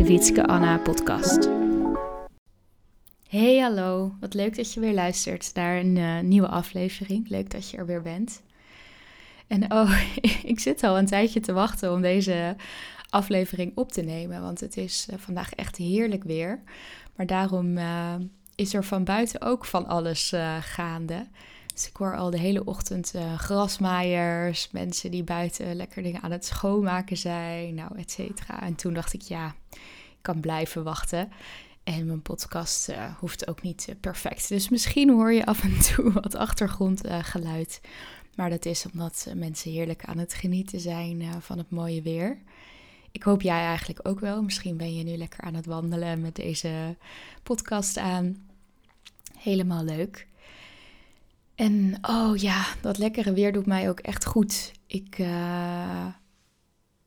de 0.00 0.06
Wietske 0.06 0.46
Anna 0.46 0.78
podcast. 0.78 1.48
Hey 3.28 3.58
hallo, 3.58 4.14
wat 4.20 4.34
leuk 4.34 4.56
dat 4.56 4.72
je 4.74 4.80
weer 4.80 4.94
luistert 4.94 5.50
naar 5.54 5.78
een 5.78 5.96
uh, 5.96 6.20
nieuwe 6.20 6.48
aflevering. 6.48 7.28
Leuk 7.28 7.50
dat 7.50 7.70
je 7.70 7.76
er 7.76 7.86
weer 7.86 8.02
bent. 8.02 8.42
En 9.46 9.72
oh, 9.72 10.00
ik 10.52 10.60
zit 10.60 10.82
al 10.82 10.98
een 10.98 11.06
tijdje 11.06 11.40
te 11.40 11.52
wachten 11.52 11.92
om 11.92 12.00
deze 12.00 12.56
aflevering 13.08 13.72
op 13.74 13.92
te 13.92 14.02
nemen, 14.02 14.40
want 14.40 14.60
het 14.60 14.76
is 14.76 15.06
uh, 15.10 15.18
vandaag 15.18 15.52
echt 15.54 15.76
heerlijk 15.76 16.24
weer. 16.24 16.62
Maar 17.16 17.26
daarom 17.26 17.78
uh, 17.78 18.14
is 18.54 18.74
er 18.74 18.84
van 18.84 19.04
buiten 19.04 19.42
ook 19.42 19.64
van 19.64 19.86
alles 19.86 20.34
gaande. 20.60 21.26
Dus 21.74 21.88
ik 21.88 21.96
hoor 21.96 22.16
al 22.16 22.30
de 22.30 22.38
hele 22.38 22.64
ochtend 22.64 23.12
uh, 23.16 23.38
grasmaaiers, 23.38 24.70
mensen 24.70 25.10
die 25.10 25.24
buiten 25.24 25.74
lekker 25.74 26.02
dingen 26.02 26.22
aan 26.22 26.30
het 26.30 26.44
schoonmaken 26.44 27.16
zijn, 27.16 27.74
nou, 27.74 27.98
et 27.98 28.10
cetera. 28.10 28.62
En 28.62 28.74
toen 28.74 28.94
dacht 28.94 29.12
ik, 29.12 29.20
ja, 29.20 29.54
kan 30.22 30.40
blijven 30.40 30.84
wachten. 30.84 31.32
En 31.84 32.06
mijn 32.06 32.22
podcast 32.22 32.88
uh, 32.88 33.14
hoeft 33.18 33.48
ook 33.48 33.62
niet 33.62 33.86
uh, 33.88 33.94
perfect. 34.00 34.48
Dus 34.48 34.68
misschien 34.68 35.10
hoor 35.10 35.32
je 35.32 35.46
af 35.46 35.62
en 35.62 35.80
toe 35.80 36.12
wat 36.22 36.34
achtergrondgeluid. 36.34 37.80
maar 38.36 38.50
dat 38.50 38.64
is 38.64 38.86
omdat 38.92 39.32
mensen 39.34 39.70
heerlijk 39.70 40.04
aan 40.04 40.18
het 40.18 40.34
genieten 40.34 40.80
zijn 40.80 41.24
van 41.40 41.58
het 41.58 41.70
mooie 41.70 42.02
weer. 42.02 42.38
Ik 43.12 43.22
hoop 43.22 43.42
jij 43.42 43.60
eigenlijk 43.64 44.08
ook 44.08 44.20
wel. 44.20 44.42
Misschien 44.42 44.76
ben 44.76 44.94
je 44.94 45.04
nu 45.04 45.16
lekker 45.16 45.40
aan 45.40 45.54
het 45.54 45.66
wandelen 45.66 46.20
met 46.20 46.34
deze 46.34 46.96
podcast 47.42 47.98
aan. 47.98 48.48
Helemaal 49.38 49.84
leuk. 49.84 50.26
En 51.54 51.98
oh 52.00 52.36
ja, 52.36 52.66
dat 52.80 52.98
lekkere 52.98 53.32
weer 53.32 53.52
doet 53.52 53.66
mij 53.66 53.88
ook 53.88 54.00
echt 54.00 54.24
goed. 54.24 54.72
Ik, 54.86 55.18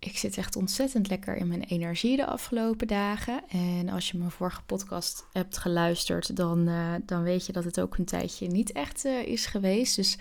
ik 0.05 0.17
zit 0.17 0.37
echt 0.37 0.55
ontzettend 0.55 1.09
lekker 1.09 1.35
in 1.35 1.47
mijn 1.47 1.63
energie 1.63 2.15
de 2.15 2.25
afgelopen 2.25 2.87
dagen. 2.87 3.43
En 3.49 3.89
als 3.89 4.11
je 4.11 4.17
mijn 4.17 4.31
vorige 4.31 4.63
podcast 4.63 5.25
hebt 5.31 5.57
geluisterd, 5.57 6.35
dan, 6.35 6.67
uh, 6.67 6.93
dan 7.05 7.23
weet 7.23 7.45
je 7.45 7.53
dat 7.53 7.63
het 7.63 7.79
ook 7.79 7.97
een 7.97 8.05
tijdje 8.05 8.47
niet 8.47 8.71
echt 8.71 9.05
uh, 9.05 9.27
is 9.27 9.45
geweest. 9.45 9.95
Dus 9.95 10.17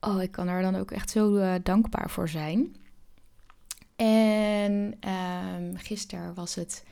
oh, 0.00 0.22
ik 0.22 0.30
kan 0.30 0.48
er 0.48 0.62
dan 0.62 0.76
ook 0.76 0.90
echt 0.90 1.10
zo 1.10 1.58
dankbaar 1.62 2.10
voor 2.10 2.28
zijn. 2.28 2.76
En 3.96 4.98
um, 5.08 5.76
gisteren 5.76 6.34
was 6.34 6.54
het 6.54 6.84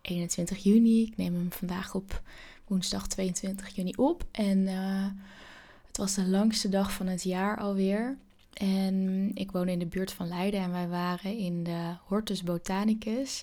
21 0.00 0.62
juni. 0.62 1.02
Ik 1.02 1.16
neem 1.16 1.34
hem 1.34 1.52
vandaag 1.52 1.94
op 1.94 2.22
woensdag 2.66 3.08
22 3.08 3.68
juni 3.74 3.92
op. 3.96 4.24
En 4.30 4.66
het 5.86 5.96
was 5.96 6.14
de 6.14 6.28
langste 6.28 6.68
dag 6.68 6.92
van 6.92 7.06
het 7.06 7.22
jaar 7.22 7.58
alweer. 7.58 8.18
En 8.52 9.30
ik 9.34 9.50
woon 9.50 9.68
in 9.68 9.78
de 9.78 9.86
buurt 9.86 10.12
van 10.12 10.28
Leiden 10.28 10.60
en 10.60 10.72
wij 10.72 10.88
waren 10.88 11.36
in 11.36 11.62
de 11.62 11.94
Hortus 12.04 12.42
Botanicus. 12.42 13.42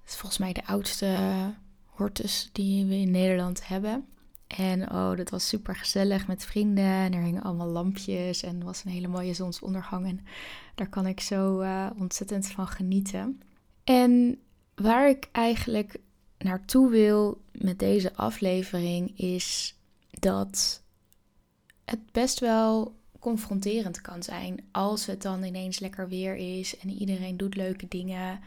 Dat 0.00 0.08
is 0.08 0.16
volgens 0.16 0.38
mij 0.38 0.52
de 0.52 0.66
oudste 0.66 1.16
hortus 1.84 2.48
die 2.52 2.84
we 2.84 2.94
in 2.94 3.10
Nederland 3.10 3.66
hebben. 3.66 4.06
En 4.46 4.90
oh, 4.92 5.16
dat 5.16 5.30
was 5.30 5.48
super 5.48 5.76
gezellig 5.76 6.26
met 6.26 6.44
vrienden. 6.44 6.84
En 6.84 7.12
er 7.12 7.22
hingen 7.22 7.42
allemaal 7.42 7.68
lampjes 7.68 8.42
en 8.42 8.64
was 8.64 8.84
een 8.84 8.90
hele 8.90 9.08
mooie 9.08 9.34
zonsondergang. 9.34 10.06
En 10.06 10.20
daar 10.74 10.88
kan 10.88 11.06
ik 11.06 11.20
zo 11.20 11.60
uh, 11.60 11.86
ontzettend 11.98 12.46
van 12.46 12.68
genieten. 12.68 13.42
En 13.84 14.38
waar 14.74 15.08
ik 15.08 15.28
eigenlijk 15.32 16.00
naartoe 16.38 16.90
wil 16.90 17.40
met 17.52 17.78
deze 17.78 18.14
aflevering 18.14 19.18
is 19.18 19.76
dat 20.10 20.82
het 21.84 22.12
best 22.12 22.40
wel 22.40 22.96
confronterend 23.18 24.00
kan 24.00 24.22
zijn 24.22 24.64
als 24.70 25.06
het 25.06 25.22
dan 25.22 25.42
ineens 25.42 25.78
lekker 25.78 26.08
weer 26.08 26.36
is 26.36 26.78
en 26.78 26.90
iedereen 26.90 27.36
doet 27.36 27.56
leuke 27.56 27.88
dingen. 27.88 28.40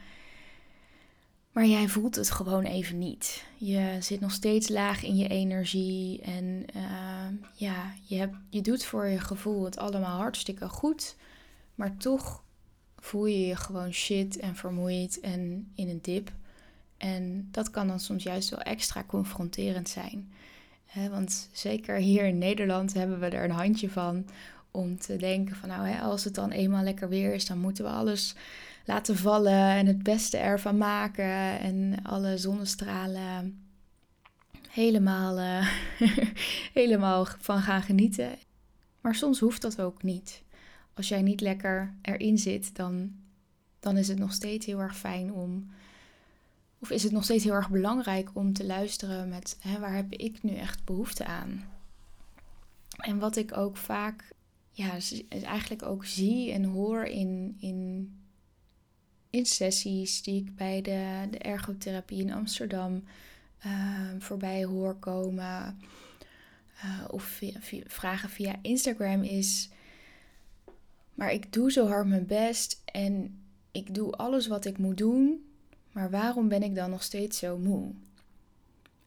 Maar 1.52 1.66
jij 1.66 1.88
voelt 1.88 2.14
het 2.14 2.30
gewoon 2.30 2.64
even 2.64 2.98
niet. 2.98 3.44
Je 3.56 3.96
zit 4.00 4.20
nog 4.20 4.32
steeds 4.32 4.68
laag 4.68 5.02
in 5.02 5.16
je 5.16 5.28
energie. 5.28 6.20
En 6.20 6.66
uh, 6.76 7.26
ja, 7.54 7.94
je, 8.02 8.16
hebt, 8.16 8.36
je 8.48 8.60
doet 8.60 8.84
voor 8.84 9.06
je 9.06 9.20
gevoel 9.20 9.64
het 9.64 9.78
allemaal 9.78 10.18
hartstikke 10.18 10.68
goed. 10.68 11.16
Maar 11.74 11.96
toch 11.96 12.42
voel 12.98 13.26
je 13.26 13.46
je 13.46 13.56
gewoon 13.56 13.92
shit 13.92 14.36
en 14.36 14.56
vermoeid 14.56 15.20
en 15.20 15.72
in 15.74 15.88
een 15.88 16.02
dip. 16.02 16.32
En 16.96 17.48
dat 17.50 17.70
kan 17.70 17.86
dan 17.86 18.00
soms 18.00 18.22
juist 18.22 18.50
wel 18.50 18.60
extra 18.60 19.04
confronterend 19.06 19.88
zijn 19.88 20.32
want 21.10 21.48
zeker 21.52 21.96
hier 21.96 22.24
in 22.24 22.38
Nederland 22.38 22.94
hebben 22.94 23.20
we 23.20 23.26
er 23.26 23.44
een 23.44 23.50
handje 23.50 23.90
van 23.90 24.26
om 24.72 24.98
te 24.98 25.16
denken 25.16 25.56
van 25.56 25.68
nou, 25.68 26.00
als 26.00 26.24
het 26.24 26.34
dan 26.34 26.50
eenmaal 26.50 26.82
lekker 26.82 27.08
weer 27.08 27.34
is, 27.34 27.46
dan 27.46 27.58
moeten 27.58 27.84
we 27.84 27.90
alles 27.90 28.34
laten 28.84 29.16
vallen 29.16 29.68
en 29.70 29.86
het 29.86 30.02
beste 30.02 30.36
ervan 30.36 30.76
maken 30.76 31.58
en 31.60 31.96
alle 32.02 32.38
zonnestralen 32.38 33.60
helemaal, 34.68 35.38
uh, 35.38 35.68
helemaal 36.80 37.26
van 37.38 37.62
gaan 37.62 37.82
genieten. 37.82 38.38
Maar 39.00 39.14
soms 39.14 39.40
hoeft 39.40 39.62
dat 39.62 39.80
ook 39.80 40.02
niet. 40.02 40.42
Als 40.94 41.08
jij 41.08 41.22
niet 41.22 41.40
lekker 41.40 41.94
erin 42.02 42.38
zit, 42.38 42.76
dan, 42.76 43.12
dan 43.80 43.96
is 43.96 44.08
het 44.08 44.18
nog 44.18 44.32
steeds 44.32 44.66
heel 44.66 44.80
erg 44.80 44.96
fijn 44.96 45.32
om 45.32 45.70
of 46.82 46.90
is 46.90 47.02
het 47.02 47.12
nog 47.12 47.24
steeds 47.24 47.44
heel 47.44 47.52
erg 47.52 47.70
belangrijk 47.70 48.30
om 48.32 48.52
te 48.52 48.64
luisteren 48.64 49.28
met 49.28 49.56
hè, 49.60 49.78
waar 49.78 49.94
heb 49.94 50.12
ik 50.12 50.42
nu 50.42 50.54
echt 50.54 50.84
behoefte 50.84 51.24
aan? 51.24 51.64
En 52.96 53.18
wat 53.18 53.36
ik 53.36 53.56
ook 53.56 53.76
vaak, 53.76 54.32
ja, 54.72 54.98
eigenlijk 55.28 55.82
ook 55.82 56.04
zie 56.04 56.52
en 56.52 56.64
hoor 56.64 57.04
in, 57.04 57.56
in, 57.60 58.10
in 59.30 59.46
sessies 59.46 60.22
die 60.22 60.40
ik 60.40 60.56
bij 60.56 60.82
de, 60.82 61.26
de 61.30 61.38
ergotherapie 61.38 62.20
in 62.20 62.32
Amsterdam 62.32 63.04
uh, 63.66 64.10
voorbij 64.18 64.64
hoor 64.64 64.94
komen. 64.94 65.78
Uh, 66.84 67.04
of 67.10 67.40
vragen 67.86 68.30
via 68.30 68.56
Instagram 68.62 69.22
is. 69.22 69.68
Maar 71.14 71.32
ik 71.32 71.52
doe 71.52 71.72
zo 71.72 71.86
hard 71.86 72.06
mijn 72.06 72.26
best 72.26 72.82
en 72.84 73.40
ik 73.70 73.94
doe 73.94 74.12
alles 74.12 74.46
wat 74.46 74.64
ik 74.64 74.78
moet 74.78 74.98
doen 74.98 75.44
maar 75.92 76.10
waarom 76.10 76.48
ben 76.48 76.62
ik 76.62 76.74
dan 76.74 76.90
nog 76.90 77.02
steeds 77.02 77.38
zo 77.38 77.58
moe? 77.58 77.92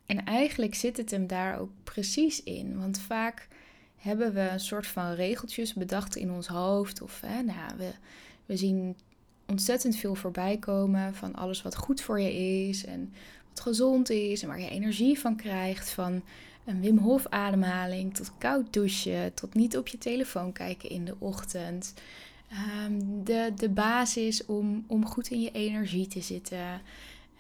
En 0.06 0.26
eigenlijk 0.26 0.76
zit 0.76 0.98
het 0.98 1.12
hem 1.12 1.28
daar 1.28 1.60
ook 1.60 1.72
precies 1.84 2.44
in. 2.44 2.80
Want 2.80 3.00
vaak 3.00 3.48
hebben 4.06 4.34
we 4.34 4.50
een 4.50 4.60
soort 4.60 4.88
van 4.88 5.14
regeltjes 5.14 5.74
bedacht 5.74 6.16
in 6.16 6.32
ons 6.32 6.48
hoofd. 6.48 7.02
Of 7.02 7.22
hè, 7.26 7.42
nou, 7.42 7.78
we, 7.78 7.92
we 8.46 8.58
zien 8.58 8.96
ontzettend 9.46 9.96
veel 9.96 10.16
voorbij 10.16 10.58
komen 10.58 11.16
van 11.16 11.36
alles 11.36 11.62
wat 11.62 11.76
goed 11.76 12.02
voor 12.02 12.22
je 12.22 12.34
is. 12.68 12.86
En 12.86 13.14
wat 13.50 13.60
gezond 13.60 14.10
is. 14.10 14.42
En 14.42 14.48
waar 14.48 14.60
je 14.60 14.70
energie 14.70 15.20
van 15.20 15.36
krijgt. 15.36 15.90
Van 15.90 16.24
een 16.66 16.82
Wim 16.82 16.98
Hof 16.98 17.28
ademhaling 17.28 18.16
tot 18.16 18.32
koud 18.38 18.74
douchen. 18.74 19.34
Tot 19.34 19.54
niet 19.54 19.78
op 19.78 19.88
je 19.88 19.98
telefoon 19.98 20.52
kijken 20.52 20.90
in 20.90 21.06
de 21.06 21.16
ochtend. 21.20 21.94
Ehm, 22.50 23.00
de, 23.24 23.52
de 23.56 23.70
basis 23.70 24.46
om, 24.46 24.84
om 24.88 25.06
goed 25.06 25.30
in 25.30 25.42
je 25.42 25.52
energie 25.52 26.08
te 26.08 26.22
zitten. 26.22 26.82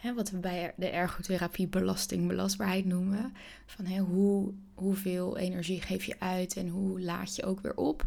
Hè, 0.05 0.13
wat 0.13 0.29
we 0.29 0.37
bij 0.37 0.73
de 0.77 0.89
ergotherapie 0.89 1.67
belastingbelastbaarheid 1.67 2.85
noemen. 2.85 3.33
Van 3.65 3.85
hè, 3.85 3.99
hoe, 3.99 4.53
hoeveel 4.73 5.37
energie 5.37 5.81
geef 5.81 6.03
je 6.03 6.19
uit 6.19 6.55
en 6.55 6.67
hoe 6.67 7.01
laad 7.01 7.35
je 7.35 7.45
ook 7.45 7.59
weer 7.59 7.75
op. 7.75 8.05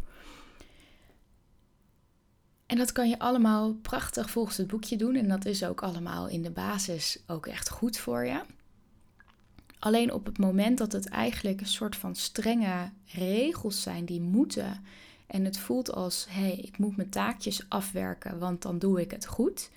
En 2.66 2.76
dat 2.76 2.92
kan 2.92 3.08
je 3.08 3.18
allemaal 3.18 3.74
prachtig 3.74 4.30
volgens 4.30 4.56
het 4.56 4.66
boekje 4.66 4.96
doen. 4.96 5.14
En 5.14 5.28
dat 5.28 5.44
is 5.44 5.64
ook 5.64 5.82
allemaal 5.82 6.28
in 6.28 6.42
de 6.42 6.50
basis 6.50 7.18
ook 7.26 7.46
echt 7.46 7.68
goed 7.68 7.98
voor 7.98 8.26
je. 8.26 8.40
Alleen 9.78 10.12
op 10.12 10.26
het 10.26 10.38
moment 10.38 10.78
dat 10.78 10.92
het 10.92 11.08
eigenlijk 11.08 11.60
een 11.60 11.66
soort 11.66 11.96
van 11.96 12.14
strenge 12.14 12.90
regels 13.06 13.82
zijn 13.82 14.04
die 14.04 14.20
moeten 14.20 14.84
en 15.26 15.44
het 15.44 15.58
voelt 15.58 15.92
als 15.92 16.26
hé, 16.28 16.40
hey, 16.40 16.56
ik 16.56 16.78
moet 16.78 16.96
mijn 16.96 17.08
taakjes 17.08 17.66
afwerken, 17.68 18.38
want 18.38 18.62
dan 18.62 18.78
doe 18.78 19.00
ik 19.00 19.10
het 19.10 19.26
goed, 19.26 19.70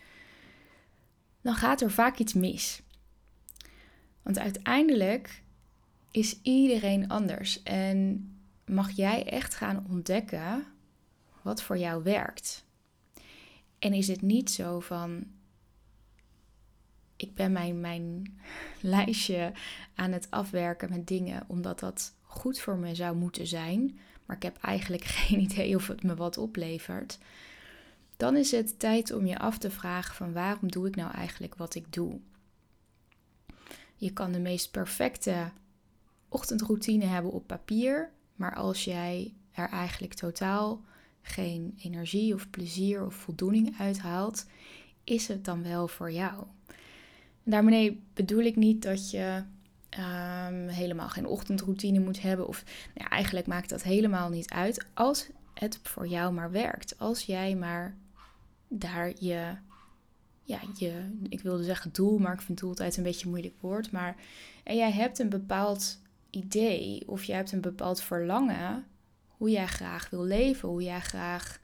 dan 1.41 1.55
gaat 1.55 1.81
er 1.81 1.91
vaak 1.91 2.17
iets 2.17 2.33
mis. 2.33 2.81
Want 4.21 4.39
uiteindelijk 4.39 5.43
is 6.11 6.41
iedereen 6.41 7.07
anders 7.09 7.63
en 7.63 8.29
mag 8.65 8.91
jij 8.91 9.25
echt 9.25 9.55
gaan 9.55 9.85
ontdekken 9.89 10.65
wat 11.41 11.61
voor 11.61 11.77
jou 11.77 12.03
werkt. 12.03 12.65
En 13.79 13.93
is 13.93 14.07
het 14.07 14.21
niet 14.21 14.51
zo 14.51 14.79
van 14.79 15.25
ik 17.15 17.33
ben 17.33 17.51
mijn, 17.51 17.79
mijn 17.79 18.39
lijstje 18.81 19.51
aan 19.95 20.11
het 20.11 20.27
afwerken 20.29 20.89
met 20.89 21.07
dingen, 21.07 21.43
omdat 21.47 21.79
dat 21.79 22.13
goed 22.21 22.59
voor 22.59 22.77
me 22.77 22.95
zou 22.95 23.15
moeten 23.15 23.47
zijn. 23.47 23.99
Maar 24.25 24.35
ik 24.35 24.43
heb 24.43 24.57
eigenlijk 24.61 25.03
geen 25.25 25.39
idee 25.39 25.75
of 25.75 25.87
het 25.87 26.03
me 26.03 26.15
wat 26.15 26.37
oplevert. 26.37 27.17
Dan 28.21 28.37
is 28.37 28.51
het 28.51 28.79
tijd 28.79 29.13
om 29.13 29.25
je 29.25 29.39
af 29.39 29.57
te 29.57 29.71
vragen 29.71 30.15
van 30.15 30.33
waarom 30.33 30.71
doe 30.71 30.87
ik 30.87 30.95
nou 30.95 31.11
eigenlijk 31.11 31.55
wat 31.55 31.75
ik 31.75 31.93
doe. 31.93 32.19
Je 33.95 34.13
kan 34.13 34.31
de 34.31 34.39
meest 34.39 34.71
perfecte 34.71 35.51
ochtendroutine 36.29 37.05
hebben 37.05 37.31
op 37.31 37.47
papier, 37.47 38.11
maar 38.35 38.55
als 38.55 38.83
jij 38.83 39.33
er 39.51 39.69
eigenlijk 39.69 40.13
totaal 40.13 40.81
geen 41.21 41.73
energie 41.77 42.33
of 42.33 42.49
plezier 42.49 43.05
of 43.05 43.13
voldoening 43.13 43.79
uithaalt, 43.79 44.45
is 45.03 45.27
het 45.27 45.45
dan 45.45 45.63
wel 45.63 45.87
voor 45.87 46.11
jou? 46.11 46.43
daarmee 47.43 48.03
bedoel 48.13 48.43
ik 48.43 48.55
niet 48.55 48.81
dat 48.81 49.11
je 49.11 49.43
um, 49.99 50.67
helemaal 50.67 51.09
geen 51.09 51.25
ochtendroutine 51.25 51.99
moet 51.99 52.21
hebben. 52.21 52.47
Of 52.47 52.63
nou 52.65 52.93
ja, 52.93 53.09
eigenlijk 53.09 53.47
maakt 53.47 53.69
dat 53.69 53.83
helemaal 53.83 54.29
niet 54.29 54.49
uit. 54.49 54.85
Als 54.93 55.29
het 55.53 55.79
voor 55.83 56.07
jou 56.07 56.33
maar 56.33 56.51
werkt. 56.51 56.99
Als 56.99 57.23
jij 57.23 57.55
maar 57.55 57.99
daar 58.73 59.13
je, 59.19 59.55
ja, 60.43 60.59
je, 60.77 61.19
ik 61.29 61.41
wilde 61.41 61.63
zeggen 61.63 61.91
doel, 61.93 62.17
maar 62.17 62.33
ik 62.33 62.41
vind 62.41 62.59
doel 62.59 62.69
altijd 62.69 62.97
een 62.97 63.03
beetje 63.03 63.23
een 63.23 63.31
moeilijk 63.31 63.55
woord. 63.59 63.91
Maar 63.91 64.15
en 64.63 64.75
jij 64.75 64.91
hebt 64.91 65.19
een 65.19 65.29
bepaald 65.29 65.99
idee 66.29 67.03
of 67.07 67.23
je 67.23 67.33
hebt 67.33 67.51
een 67.51 67.61
bepaald 67.61 68.01
verlangen 68.01 68.85
hoe 69.27 69.49
jij 69.49 69.67
graag 69.67 70.09
wil 70.09 70.23
leven, 70.23 70.69
hoe 70.69 70.83
jij 70.83 70.99
graag 70.99 71.59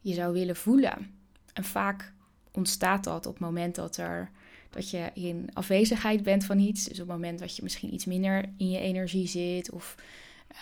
je 0.00 0.14
zou 0.14 0.32
willen 0.32 0.56
voelen. 0.56 1.10
En 1.52 1.64
vaak 1.64 2.12
ontstaat 2.52 3.04
dat 3.04 3.26
op 3.26 3.32
het 3.32 3.42
moment 3.42 3.74
dat, 3.74 3.96
er, 3.96 4.30
dat 4.70 4.90
je 4.90 5.10
in 5.14 5.48
afwezigheid 5.52 6.22
bent 6.22 6.44
van 6.44 6.58
iets. 6.58 6.84
Dus 6.84 7.00
op 7.00 7.08
het 7.08 7.16
moment 7.16 7.38
dat 7.38 7.56
je 7.56 7.62
misschien 7.62 7.94
iets 7.94 8.04
minder 8.04 8.44
in 8.56 8.70
je 8.70 8.78
energie 8.78 9.26
zit. 9.26 9.70
Of 9.70 9.94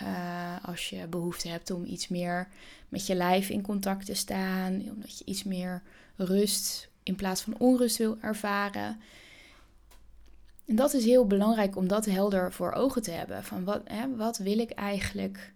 uh, 0.01 0.55
als 0.61 0.89
je 0.89 1.07
behoefte 1.07 1.49
hebt 1.49 1.71
om 1.71 1.85
iets 1.85 2.07
meer 2.07 2.47
met 2.89 3.07
je 3.07 3.15
lijf 3.15 3.49
in 3.49 3.61
contact 3.61 4.05
te 4.05 4.13
staan. 4.13 4.73
Omdat 4.73 5.17
je 5.17 5.25
iets 5.25 5.43
meer 5.43 5.81
rust 6.15 6.89
in 7.03 7.15
plaats 7.15 7.41
van 7.41 7.57
onrust 7.57 7.97
wil 7.97 8.17
ervaren. 8.21 8.99
En 10.65 10.75
dat 10.75 10.93
is 10.93 11.05
heel 11.05 11.27
belangrijk 11.27 11.75
om 11.75 11.87
dat 11.87 12.05
helder 12.05 12.53
voor 12.53 12.71
ogen 12.71 13.01
te 13.01 13.11
hebben. 13.11 13.43
Van 13.43 13.63
wat, 13.63 13.81
hè, 13.85 14.15
wat 14.15 14.37
wil 14.37 14.59
ik 14.59 14.71
eigenlijk? 14.71 15.53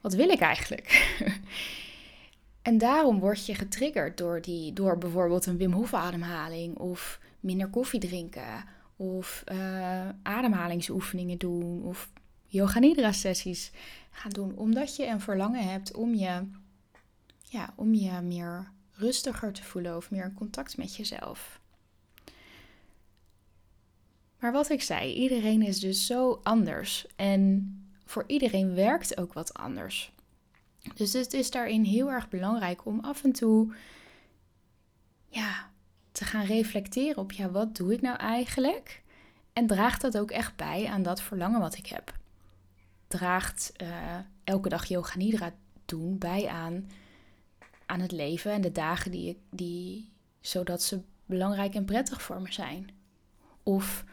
Wat 0.00 0.14
wil 0.14 0.28
ik 0.28 0.40
eigenlijk? 0.40 1.16
en 2.62 2.78
daarom 2.78 3.18
word 3.18 3.46
je 3.46 3.54
getriggerd 3.54 4.16
door, 4.18 4.40
die, 4.40 4.72
door 4.72 4.98
bijvoorbeeld 4.98 5.46
een 5.46 5.56
Wim 5.56 5.72
Hof 5.72 5.94
ademhaling 5.94 6.76
of 6.76 7.20
minder 7.40 7.68
koffie 7.68 8.00
drinken 8.00 8.64
of 8.96 9.44
uh, 9.52 10.08
ademhalingsoefeningen 10.22 11.38
doen 11.38 11.82
of 11.82 12.10
yoga 12.52 12.78
nidra 12.78 13.12
sessies 13.12 13.70
gaan 14.10 14.30
doen, 14.30 14.56
omdat 14.56 14.96
je 14.96 15.06
een 15.06 15.20
verlangen 15.20 15.68
hebt 15.68 15.94
om 15.94 16.14
je, 16.14 16.42
ja, 17.48 17.72
om 17.76 17.94
je 17.94 18.20
meer 18.20 18.70
rustiger 18.92 19.52
te 19.52 19.62
voelen 19.62 19.96
of 19.96 20.10
meer 20.10 20.24
in 20.24 20.34
contact 20.34 20.76
met 20.76 20.96
jezelf. 20.96 21.60
Maar 24.38 24.52
wat 24.52 24.70
ik 24.70 24.82
zei, 24.82 25.14
iedereen 25.14 25.62
is 25.62 25.80
dus 25.80 26.06
zo 26.06 26.40
anders 26.42 27.06
en 27.16 27.72
voor 28.04 28.24
iedereen 28.26 28.74
werkt 28.74 29.18
ook 29.18 29.32
wat 29.32 29.54
anders. 29.54 30.12
Dus 30.94 31.12
het 31.12 31.32
is 31.32 31.50
daarin 31.50 31.84
heel 31.84 32.10
erg 32.10 32.28
belangrijk 32.28 32.86
om 32.86 33.00
af 33.00 33.24
en 33.24 33.32
toe 33.32 33.74
ja, 35.28 35.70
te 36.12 36.24
gaan 36.24 36.44
reflecteren 36.44 37.22
op 37.22 37.32
ja, 37.32 37.50
wat 37.50 37.76
doe 37.76 37.92
ik 37.92 38.00
nou 38.00 38.16
eigenlijk? 38.16 39.02
En 39.52 39.66
draagt 39.66 40.00
dat 40.00 40.18
ook 40.18 40.30
echt 40.30 40.56
bij 40.56 40.86
aan 40.86 41.02
dat 41.02 41.22
verlangen 41.22 41.60
wat 41.60 41.76
ik 41.76 41.86
heb? 41.86 42.20
Draagt 43.12 43.72
uh, 43.82 43.88
elke 44.44 44.68
dag 44.68 44.84
yoga 44.84 45.16
nidra 45.16 45.54
doen 45.84 46.18
bij 46.18 46.48
aan, 46.48 46.90
aan 47.86 48.00
het 48.00 48.12
leven 48.12 48.52
en 48.52 48.60
de 48.60 48.72
dagen 48.72 49.10
die 49.10 49.38
die, 49.50 50.10
zodat 50.40 50.82
ze 50.82 51.00
belangrijk 51.26 51.74
en 51.74 51.84
prettig 51.84 52.22
voor 52.22 52.42
me 52.42 52.52
zijn? 52.52 52.88
Of 53.62 54.04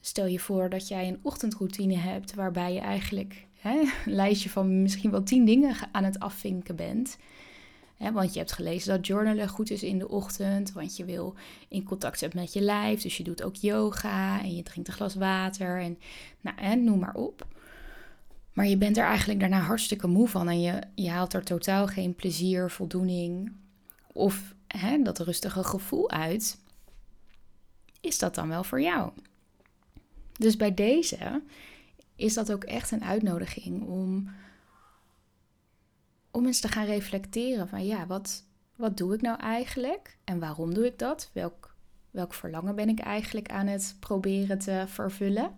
stel 0.00 0.26
je 0.26 0.40
voor 0.40 0.70
dat 0.70 0.88
jij 0.88 1.08
een 1.08 1.18
ochtendroutine 1.22 1.96
hebt 1.96 2.34
waarbij 2.34 2.72
je 2.72 2.80
eigenlijk 2.80 3.46
hè, 3.58 3.80
een 4.04 4.14
lijstje 4.14 4.50
van 4.50 4.82
misschien 4.82 5.10
wel 5.10 5.22
tien 5.22 5.44
dingen 5.44 5.76
aan 5.92 6.04
het 6.04 6.18
afvinken 6.18 6.76
bent 6.76 7.16
want 8.12 8.32
je 8.32 8.38
hebt 8.38 8.52
gelezen 8.52 8.94
dat 8.96 9.06
journalen 9.06 9.48
goed 9.48 9.70
is 9.70 9.82
in 9.82 9.98
de 9.98 10.08
ochtend, 10.08 10.72
want 10.72 10.96
je 10.96 11.04
wil 11.04 11.34
in 11.68 11.84
contact 11.84 12.18
zijn 12.18 12.30
met 12.34 12.52
je 12.52 12.60
lijf. 12.60 13.02
Dus 13.02 13.16
je 13.16 13.22
doet 13.22 13.42
ook 13.42 13.56
yoga 13.56 14.42
en 14.42 14.56
je 14.56 14.62
drinkt 14.62 14.88
een 14.88 14.94
glas 14.94 15.14
water 15.14 15.80
en 15.80 15.98
nou, 16.40 16.76
noem 16.76 16.98
maar 16.98 17.14
op. 17.14 17.46
Maar 18.54 18.66
je 18.66 18.76
bent 18.76 18.96
er 18.96 19.04
eigenlijk 19.04 19.40
daarna 19.40 19.60
hartstikke 19.60 20.06
moe 20.06 20.28
van 20.28 20.48
en 20.48 20.60
je, 20.60 20.80
je 20.94 21.10
haalt 21.10 21.32
er 21.32 21.44
totaal 21.44 21.86
geen 21.86 22.14
plezier, 22.14 22.70
voldoening 22.70 23.52
of 24.12 24.54
dat 25.02 25.18
rustige 25.18 25.64
gevoel 25.64 26.10
uit. 26.10 26.58
Is 28.00 28.18
dat 28.18 28.34
dan 28.34 28.48
wel 28.48 28.64
voor 28.64 28.80
jou? 28.80 29.10
Dus 30.32 30.56
bij 30.56 30.74
deze 30.74 31.42
is 32.16 32.34
dat 32.34 32.52
ook 32.52 32.64
echt 32.64 32.90
een 32.90 33.04
uitnodiging 33.04 33.82
om 33.82 34.28
om 36.30 36.46
eens 36.46 36.60
te 36.60 36.68
gaan 36.68 36.86
reflecteren 36.86 37.68
van 37.68 37.86
ja, 37.86 38.06
wat, 38.06 38.44
wat 38.76 38.96
doe 38.96 39.14
ik 39.14 39.20
nou 39.20 39.38
eigenlijk 39.38 40.16
en 40.24 40.38
waarom 40.38 40.74
doe 40.74 40.86
ik 40.86 40.98
dat? 40.98 41.30
Welk, 41.32 41.74
welk 42.10 42.34
verlangen 42.34 42.74
ben 42.74 42.88
ik 42.88 42.98
eigenlijk 42.98 43.50
aan 43.50 43.66
het 43.66 43.96
proberen 44.00 44.58
te 44.58 44.84
vervullen? 44.86 45.54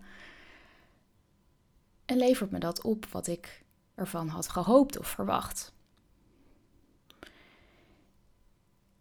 En 2.07 2.17
levert 2.17 2.51
me 2.51 2.59
dat 2.59 2.83
op 2.83 3.05
wat 3.05 3.27
ik 3.27 3.63
ervan 3.95 4.27
had 4.27 4.49
gehoopt 4.49 4.99
of 4.99 5.07
verwacht? 5.07 5.73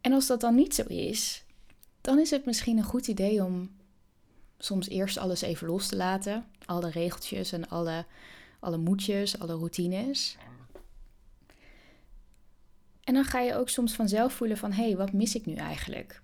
En 0.00 0.12
als 0.12 0.26
dat 0.26 0.40
dan 0.40 0.54
niet 0.54 0.74
zo 0.74 0.82
is, 0.82 1.44
dan 2.00 2.18
is 2.18 2.30
het 2.30 2.44
misschien 2.44 2.78
een 2.78 2.84
goed 2.84 3.06
idee 3.06 3.44
om 3.44 3.76
soms 4.58 4.88
eerst 4.88 5.18
alles 5.18 5.40
even 5.40 5.66
los 5.66 5.88
te 5.88 5.96
laten. 5.96 6.46
Alle 6.64 6.90
regeltjes 6.90 7.52
en 7.52 7.68
alle, 7.68 8.06
alle 8.60 8.76
moedjes, 8.76 9.38
alle 9.38 9.54
routines. 9.54 10.36
En 13.04 13.14
dan 13.14 13.24
ga 13.24 13.40
je 13.40 13.54
ook 13.54 13.68
soms 13.68 13.94
vanzelf 13.94 14.32
voelen 14.32 14.56
van, 14.56 14.72
hé, 14.72 14.84
hey, 14.84 14.96
wat 14.96 15.12
mis 15.12 15.34
ik 15.34 15.46
nu 15.46 15.54
eigenlijk? 15.54 16.22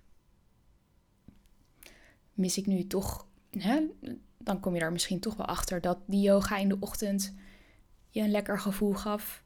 Mis 2.33 2.57
ik 2.57 2.65
nu 2.65 2.87
toch, 2.87 3.27
hè? 3.49 3.81
Dan 4.43 4.59
kom 4.59 4.75
je 4.75 4.81
er 4.81 4.91
misschien 4.91 5.19
toch 5.19 5.35
wel 5.35 5.45
achter 5.45 5.81
dat 5.81 5.97
die 6.05 6.21
yoga 6.21 6.57
in 6.57 6.69
de 6.69 6.77
ochtend 6.79 7.33
je 8.09 8.21
een 8.21 8.31
lekker 8.31 8.59
gevoel 8.59 8.93
gaf. 8.93 9.43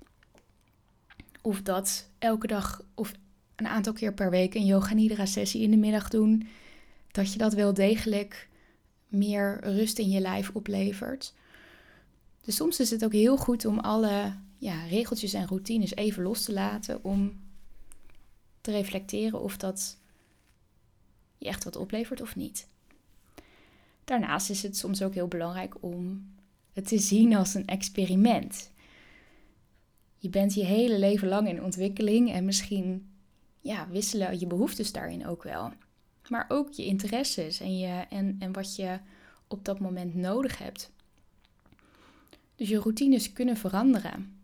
Of 1.42 1.62
dat 1.62 2.10
elke 2.20 2.48
dag 2.48 2.84
of 2.94 3.14
een 3.56 3.68
aantal 3.68 3.94
keer 3.94 4.14
per 4.14 4.30
week 4.30 4.54
een 4.54 4.66
yoga 4.66 4.94
nidra 4.94 5.26
sessie 5.26 5.62
in 5.62 5.72
de 5.72 5.78
middag 5.78 6.10
doen, 6.10 6.48
dat 7.12 7.34
je 7.34 7.38
dat 7.38 7.54
wel 7.54 7.74
degelijk 7.74 8.50
meer 9.08 9.60
rust 9.64 10.00
in 10.00 10.10
je 10.10 10.20
lijf 10.20 10.50
oplevert. 10.54 11.34
Dus 12.42 12.56
soms 12.56 12.80
is 12.80 12.90
het 12.90 13.04
ook 13.04 13.14
heel 13.14 13.38
goed 13.38 13.66
om 13.66 13.80
alle 13.80 14.36
ja, 14.58 14.86
regeltjes 14.86 15.34
en 15.34 15.48
routines 15.48 15.96
even 15.96 16.24
los 16.24 16.44
te 16.44 16.54
laten 16.54 17.04
om 17.04 17.40
te 18.62 18.72
reflecteren 18.72 19.42
of 19.42 19.58
dat 19.58 19.98
je 21.38 21.48
echt 21.48 21.64
wat 21.64 21.76
oplevert 21.76 22.22
of 22.22 22.36
niet. 22.36 22.68
Daarnaast 24.08 24.50
is 24.50 24.64
het 24.64 24.78
soms 24.78 25.02
ook 25.02 25.14
heel 25.14 25.28
belangrijk 25.28 25.84
om 25.84 26.30
het 26.74 26.88
te 26.88 26.98
zien 26.98 27.36
als 27.36 27.54
een 27.54 27.66
experiment. 27.66 28.72
Je 30.18 30.30
bent 30.30 30.54
je 30.54 30.64
hele 30.64 31.00
leven 31.00 31.28
lang 31.28 31.48
in 31.48 31.64
ontwikkeling 31.64 32.32
en 32.32 32.46
misschien 32.46 33.10
ja, 33.62 33.88
wisselen 33.90 34.40
je 34.40 34.48
behoeftes 34.48 34.92
daarin 34.92 35.28
ook 35.28 35.44
wel. 35.44 35.72
Maar 36.30 36.46
ook 36.48 36.72
je 36.72 36.86
interesses 36.86 37.60
en, 37.60 37.78
je, 37.78 38.06
en, 38.10 38.36
en 38.40 38.52
wat 38.52 38.76
je 38.76 39.00
op 39.48 39.66
dat 39.66 39.80
moment 39.80 40.16
nodig 40.16 40.58
hebt. 40.58 40.92
Dus 42.56 42.70
je 42.70 42.80
routines 42.80 43.34
kunnen 43.34 43.58
veranderen. 43.58 44.40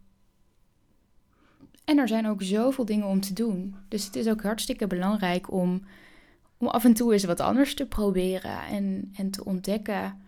En 1.84 1.98
er 1.98 2.08
zijn 2.08 2.28
ook 2.28 2.42
zoveel 2.42 2.86
dingen 2.86 3.08
om 3.08 3.22
te 3.22 3.34
doen. 3.34 3.76
Dus 3.88 4.06
het 4.06 4.16
is 4.16 4.28
ook 4.28 4.42
hartstikke 4.42 4.88
belangrijk 4.88 5.52
om, 5.52 5.84
om 6.64 6.70
af 6.70 6.86
en 6.86 6.94
toe 6.94 7.14
eens 7.14 7.24
wat 7.24 7.40
anders 7.40 7.74
te 7.74 7.86
proberen 7.86 8.62
en, 8.62 9.14
en 9.16 9.30
te 9.30 9.46
ontdekken 9.46 10.22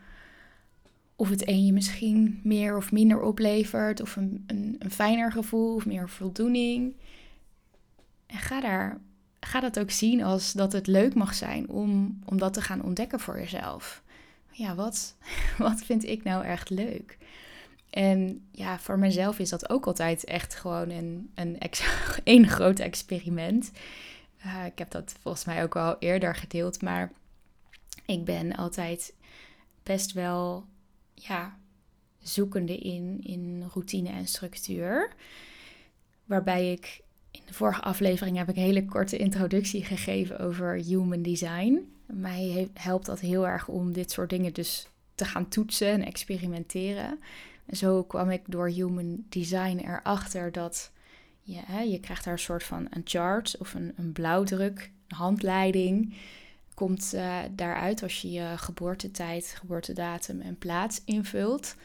of 1.15 1.30
het 1.30 1.48
een 1.48 1.65
je 1.65 1.74
misschien 1.74 2.39
meer 2.44 2.77
of 2.77 2.92
minder 2.92 3.22
oplevert, 3.22 4.01
of 4.01 4.15
een, 4.15 4.44
een, 4.48 4.75
een 4.80 4.92
fijner 4.92 5.32
gevoel 5.32 5.75
of 5.75 5.86
meer 5.86 6.10
voldoening. 6.10 6.96
En 8.25 8.38
ga, 8.38 8.62
daar, 8.62 9.01
ga 9.39 9.60
dat 9.60 9.80
ook 9.80 9.92
zien 9.92 10.24
als 10.24 10.51
dat 10.51 10.74
het 10.74 10.88
leuk 10.88 11.13
mag 11.13 11.34
zijn 11.34 11.70
om, 11.70 12.20
om 12.25 12.38
dat 12.38 12.54
te 12.54 12.62
gaan 12.62 12.84
ontdekken 12.84 13.20
voor 13.20 13.39
jezelf. 13.39 14.04
Ja, 14.51 14.75
wat, 14.75 15.15
wat 15.58 15.82
vind 15.84 16.06
ik 16.06 16.24
nou 16.24 16.46
echt 16.46 16.70
leuk? 16.70 17.18
En 17.89 18.48
ja, 18.51 18.80
voor 18.80 19.00
mezelf 19.00 19.39
is 19.39 19.50
dat 19.50 19.70
ook 19.70 19.86
altijd 19.86 20.24
echt 20.24 20.56
gewoon 20.56 20.89
een, 20.89 21.32
een, 21.36 21.58
een 22.24 22.48
groot 22.56 22.80
experiment. 22.80 23.72
Uh, 24.46 24.66
ik 24.66 24.78
heb 24.78 24.92
dat 24.92 25.16
volgens 25.22 25.46
mij 25.46 25.64
ook 25.64 25.75
al 25.75 25.96
eerder 26.00 26.36
gedeeld, 26.36 26.82
maar 26.82 27.12
Ik 28.06 28.25
ben 28.25 28.56
altijd 28.56 29.14
best 29.84 30.12
wel 30.12 30.66
ja, 31.14 31.58
zoekende 32.20 32.78
in, 32.78 33.20
in 33.24 33.70
routine 33.74 34.10
en 34.10 34.28
structuur. 34.28 35.14
Waarbij 36.25 36.72
ik 36.72 37.02
in 37.32 37.42
de 37.46 37.54
vorige 37.54 37.82
aflevering 37.82 38.38
heb 38.38 38.50
ik 38.50 38.56
een 38.56 38.62
hele 38.62 38.86
korte 38.86 39.18
introductie 39.18 39.84
gegeven 39.84 40.40
over 40.40 40.74
human 40.74 41.22
design. 41.22 41.94
Mij 42.06 42.70
helpt 42.74 43.06
dat 43.06 43.20
heel 43.20 43.48
erg 43.48 43.68
om 43.68 43.94
dit 43.94 44.12
soort 44.12 44.30
dingen 44.30 44.54
dus 44.54 44.88
te 45.16 45.25
gaan 45.25 45.48
toetsen 45.48 45.88
en 45.88 46.06
experimenteren. 46.06 47.20
En 47.66 47.78
zo 47.78 48.04
kwam 48.04 48.30
ik 48.30 48.42
door 48.46 48.70
human 48.70 49.25
design 49.30 49.78
erachter 49.78 50.52
dat 50.52 50.92
ja, 51.46 51.80
je 51.80 52.00
krijgt 52.00 52.24
daar 52.24 52.34
een 52.34 52.40
soort 52.40 52.64
van 52.64 52.88
een 52.90 53.02
chart 53.04 53.58
of 53.60 53.74
een, 53.74 53.94
een 53.98 54.12
blauwdruk, 54.12 54.92
een 55.08 55.16
handleiding. 55.18 56.16
Komt 56.74 57.12
uh, 57.16 57.40
daaruit 57.52 58.04
als 58.04 58.22
je 58.22 58.32
je 58.32 58.54
geboortetijd, 58.56 59.56
geboortedatum 59.60 60.42
en 60.42 60.58
plaats 60.58 61.02
invult. 61.06 61.75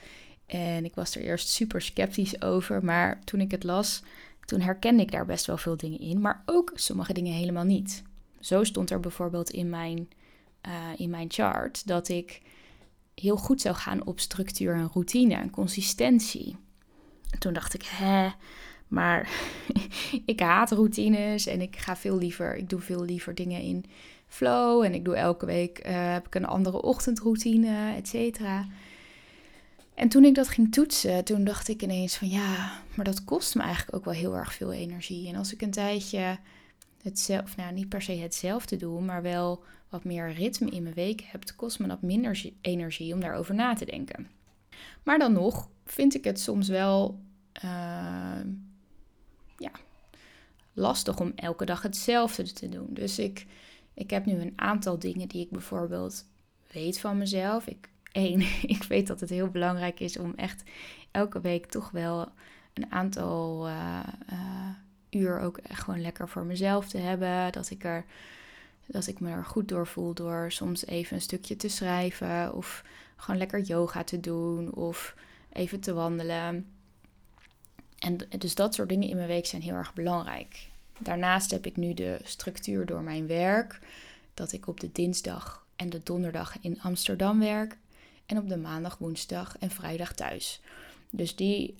En 0.46 0.84
ik 0.84 0.94
was 0.94 1.16
er 1.16 1.22
eerst 1.22 1.48
super 1.48 1.82
sceptisch 1.82 2.42
over, 2.42 2.84
maar 2.84 3.24
toen 3.24 3.40
ik 3.40 3.50
het 3.50 3.64
las, 3.64 4.02
toen 4.44 4.60
herkende 4.60 5.02
ik 5.02 5.10
daar 5.10 5.26
best 5.26 5.46
wel 5.46 5.56
veel 5.56 5.76
dingen 5.76 6.00
in, 6.00 6.20
maar 6.20 6.42
ook 6.46 6.72
sommige 6.74 7.12
dingen 7.12 7.32
helemaal 7.32 7.64
niet. 7.64 8.02
Zo 8.40 8.64
stond 8.64 8.90
er 8.90 9.00
bijvoorbeeld 9.00 9.50
in 9.50 9.68
mijn, 9.68 10.08
uh, 10.66 10.72
in 10.96 11.10
mijn 11.10 11.30
chart 11.30 11.86
dat 11.86 12.08
ik 12.08 12.42
heel 13.14 13.36
goed 13.36 13.60
zou 13.60 13.74
gaan 13.74 14.06
op 14.06 14.20
structuur 14.20 14.74
en 14.74 14.90
routine 14.92 15.34
en 15.34 15.50
consistentie. 15.50 16.56
En 17.30 17.38
toen 17.38 17.52
dacht 17.52 17.74
ik, 17.74 17.82
hè, 17.84 18.30
maar 18.90 19.28
ik 20.24 20.40
haat 20.40 20.70
routines 20.70 21.46
en 21.46 21.60
ik 21.60 21.76
ga 21.76 21.96
veel 21.96 22.18
liever, 22.18 22.56
ik 22.56 22.68
doe 22.68 22.80
veel 22.80 23.04
liever 23.04 23.34
dingen 23.34 23.60
in 23.60 23.84
flow 24.26 24.82
en 24.82 24.94
ik 24.94 25.04
doe 25.04 25.14
elke 25.14 25.46
week 25.46 25.86
uh, 25.86 26.12
heb 26.12 26.26
ik 26.26 26.34
een 26.34 26.46
andere 26.46 26.82
ochtendroutine, 26.82 27.94
et 27.96 28.08
cetera. 28.08 28.66
En 29.94 30.08
toen 30.08 30.24
ik 30.24 30.34
dat 30.34 30.48
ging 30.48 30.72
toetsen, 30.72 31.24
toen 31.24 31.44
dacht 31.44 31.68
ik 31.68 31.82
ineens 31.82 32.16
van 32.16 32.28
ja, 32.28 32.82
maar 32.94 33.04
dat 33.04 33.24
kost 33.24 33.54
me 33.54 33.62
eigenlijk 33.62 33.96
ook 33.96 34.04
wel 34.04 34.14
heel 34.14 34.36
erg 34.36 34.54
veel 34.54 34.72
energie. 34.72 35.28
En 35.28 35.36
als 35.36 35.52
ik 35.52 35.62
een 35.62 35.70
tijdje 35.70 36.38
hetzelfde, 37.02 37.62
nou 37.62 37.74
niet 37.74 37.88
per 37.88 38.02
se 38.02 38.12
hetzelfde 38.12 38.76
doe, 38.76 39.00
maar 39.00 39.22
wel 39.22 39.62
wat 39.88 40.04
meer 40.04 40.32
ritme 40.32 40.70
in 40.70 40.82
mijn 40.82 40.94
week 40.94 41.20
heb, 41.20 41.44
kost 41.56 41.78
me 41.78 41.86
dat 41.86 42.02
minder 42.02 42.50
energie 42.60 43.14
om 43.14 43.20
daarover 43.20 43.54
na 43.54 43.74
te 43.74 43.84
denken. 43.84 44.28
Maar 45.02 45.18
dan 45.18 45.32
nog 45.32 45.68
vind 45.84 46.14
ik 46.14 46.24
het 46.24 46.40
soms 46.40 46.68
wel 46.68 47.20
ja, 47.52 48.40
lastig 50.80 51.20
om 51.20 51.32
elke 51.34 51.64
dag 51.64 51.82
hetzelfde 51.82 52.52
te 52.52 52.68
doen. 52.68 52.86
Dus 52.90 53.18
ik, 53.18 53.46
ik 53.94 54.10
heb 54.10 54.26
nu 54.26 54.40
een 54.40 54.52
aantal 54.56 54.98
dingen 54.98 55.28
die 55.28 55.42
ik 55.42 55.50
bijvoorbeeld 55.50 56.24
weet 56.72 57.00
van 57.00 57.18
mezelf. 57.18 57.66
Ik 57.66 57.88
één, 58.12 58.40
ik 58.76 58.82
weet 58.82 59.06
dat 59.06 59.20
het 59.20 59.30
heel 59.30 59.48
belangrijk 59.48 60.00
is 60.00 60.18
om 60.18 60.32
echt 60.36 60.62
elke 61.10 61.40
week 61.40 61.66
toch 61.66 61.90
wel 61.90 62.28
een 62.74 62.92
aantal 62.92 63.68
uh, 63.68 64.00
uur 65.10 65.40
ook 65.40 65.56
echt 65.58 65.82
gewoon 65.82 66.00
lekker 66.00 66.28
voor 66.28 66.44
mezelf 66.44 66.88
te 66.88 66.98
hebben. 66.98 67.52
Dat 67.52 67.70
ik, 67.70 67.84
er, 67.84 68.04
dat 68.86 69.06
ik 69.06 69.20
me 69.20 69.30
er 69.30 69.44
goed 69.44 69.68
door 69.68 69.86
voel 69.86 70.14
door 70.14 70.52
soms 70.52 70.86
even 70.86 71.16
een 71.16 71.22
stukje 71.22 71.56
te 71.56 71.68
schrijven 71.68 72.54
of 72.54 72.84
gewoon 73.16 73.40
lekker 73.40 73.60
yoga 73.60 74.04
te 74.04 74.20
doen 74.20 74.74
of 74.74 75.14
even 75.52 75.80
te 75.80 75.92
wandelen. 75.92 76.66
En 77.98 78.16
dus 78.38 78.54
dat 78.54 78.74
soort 78.74 78.88
dingen 78.88 79.08
in 79.08 79.16
mijn 79.16 79.28
week 79.28 79.46
zijn 79.46 79.62
heel 79.62 79.74
erg 79.74 79.94
belangrijk. 79.94 80.69
Daarnaast 81.00 81.50
heb 81.50 81.66
ik 81.66 81.76
nu 81.76 81.94
de 81.94 82.20
structuur 82.24 82.86
door 82.86 83.02
mijn 83.02 83.26
werk. 83.26 83.78
Dat 84.34 84.52
ik 84.52 84.66
op 84.66 84.80
de 84.80 84.92
dinsdag 84.92 85.66
en 85.76 85.90
de 85.90 86.00
donderdag 86.02 86.56
in 86.60 86.80
Amsterdam 86.80 87.38
werk 87.38 87.76
en 88.26 88.38
op 88.38 88.48
de 88.48 88.56
maandag, 88.56 88.98
woensdag 88.98 89.58
en 89.58 89.70
vrijdag 89.70 90.14
thuis. 90.14 90.60
Dus 91.10 91.36
die, 91.36 91.74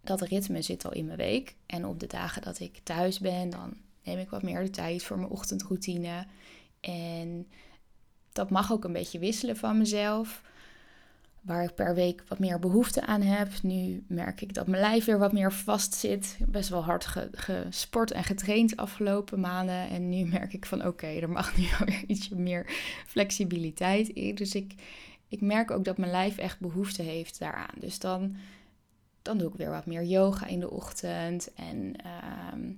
dat 0.00 0.20
ritme 0.20 0.62
zit 0.62 0.84
al 0.84 0.92
in 0.92 1.06
mijn 1.06 1.18
week. 1.18 1.54
En 1.66 1.86
op 1.86 2.00
de 2.00 2.06
dagen 2.06 2.42
dat 2.42 2.60
ik 2.60 2.80
thuis 2.82 3.18
ben, 3.18 3.50
dan 3.50 3.76
neem 4.02 4.18
ik 4.18 4.30
wat 4.30 4.42
meer 4.42 4.62
de 4.62 4.70
tijd 4.70 5.02
voor 5.02 5.18
mijn 5.18 5.30
ochtendroutine. 5.30 6.26
En 6.80 7.46
dat 8.32 8.50
mag 8.50 8.72
ook 8.72 8.84
een 8.84 8.92
beetje 8.92 9.18
wisselen 9.18 9.56
van 9.56 9.78
mezelf. 9.78 10.42
Waar 11.46 11.64
ik 11.64 11.74
per 11.74 11.94
week 11.94 12.24
wat 12.28 12.38
meer 12.38 12.58
behoefte 12.58 13.06
aan 13.06 13.20
heb. 13.22 13.48
Nu 13.62 14.04
merk 14.08 14.40
ik 14.40 14.54
dat 14.54 14.66
mijn 14.66 14.82
lijf 14.82 15.04
weer 15.04 15.18
wat 15.18 15.32
meer 15.32 15.52
vast 15.52 15.94
zit. 15.94 16.38
Best 16.48 16.68
wel 16.68 16.84
hard 16.84 17.06
gesport 17.32 18.10
en 18.10 18.24
getraind 18.24 18.76
afgelopen 18.76 19.40
maanden. 19.40 19.88
En 19.88 20.08
nu 20.08 20.24
merk 20.38 20.52
ik 20.52 20.66
van 20.66 20.86
oké, 20.86 21.06
er 21.06 21.30
mag 21.30 21.56
nu 21.56 21.64
weer 21.84 22.04
ietsje 22.06 22.36
meer 22.36 22.66
flexibiliteit 23.06 24.08
in. 24.08 24.34
Dus 24.34 24.54
ik, 24.54 24.74
ik 25.28 25.40
merk 25.40 25.70
ook 25.70 25.84
dat 25.84 25.98
mijn 25.98 26.10
lijf 26.10 26.38
echt 26.38 26.60
behoefte 26.60 27.02
heeft 27.02 27.38
daaraan. 27.38 27.74
Dus 27.78 27.98
dan, 27.98 28.36
dan 29.22 29.38
doe 29.38 29.48
ik 29.48 29.56
weer 29.56 29.70
wat 29.70 29.86
meer 29.86 30.04
yoga 30.04 30.46
in 30.46 30.60
de 30.60 30.70
ochtend. 30.70 31.54
En 31.54 31.92
ehm, 31.96 32.72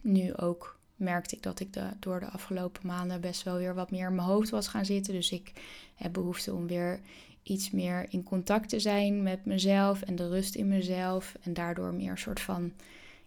nu 0.00 0.36
ook 0.36 0.78
merkte 0.94 1.36
ik 1.36 1.42
dat 1.42 1.60
ik 1.60 1.68
door 1.98 2.20
de 2.20 2.30
afgelopen 2.30 2.86
maanden 2.86 3.20
best 3.20 3.42
wel 3.42 3.56
weer 3.56 3.74
wat 3.74 3.90
meer 3.90 4.08
in 4.08 4.14
mijn 4.14 4.28
hoofd 4.28 4.50
was 4.50 4.68
gaan 4.68 4.84
zitten. 4.84 5.12
Dus 5.12 5.32
ik 5.32 5.52
heb 5.94 6.12
behoefte 6.12 6.54
om 6.54 6.66
weer 6.66 7.00
iets 7.48 7.70
meer 7.70 8.06
in 8.08 8.22
contact 8.22 8.68
te 8.68 8.80
zijn 8.80 9.22
met 9.22 9.44
mezelf 9.44 10.02
en 10.02 10.16
de 10.16 10.28
rust 10.28 10.54
in 10.54 10.68
mezelf. 10.68 11.36
En 11.40 11.54
daardoor 11.54 11.94
meer 11.94 12.18
soort 12.18 12.40
van 12.40 12.72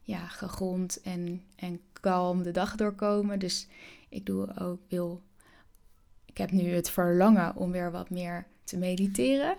ja, 0.03 0.27
gegrond 0.27 1.01
en, 1.01 1.43
en 1.55 1.81
kalm 1.93 2.43
de 2.43 2.51
dag 2.51 2.75
doorkomen. 2.75 3.39
Dus 3.39 3.67
ik 4.09 4.25
doe 4.25 4.59
ook, 4.59 4.79
wil. 4.87 5.21
Ik 6.25 6.37
heb 6.37 6.51
nu 6.51 6.69
het 6.69 6.89
verlangen 6.89 7.55
om 7.55 7.71
weer 7.71 7.91
wat 7.91 8.09
meer 8.09 8.47
te 8.63 8.77
mediteren. 8.77 9.55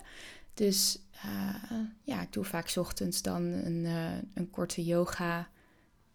Dus 0.54 0.98
uh, 1.24 1.54
ja, 2.02 2.22
ik 2.22 2.32
doe 2.32 2.44
vaak 2.44 2.72
ochtends 2.76 3.22
dan 3.22 3.42
een, 3.42 3.84
uh, 3.84 4.16
een 4.34 4.50
korte 4.50 4.84
yoga 4.84 5.48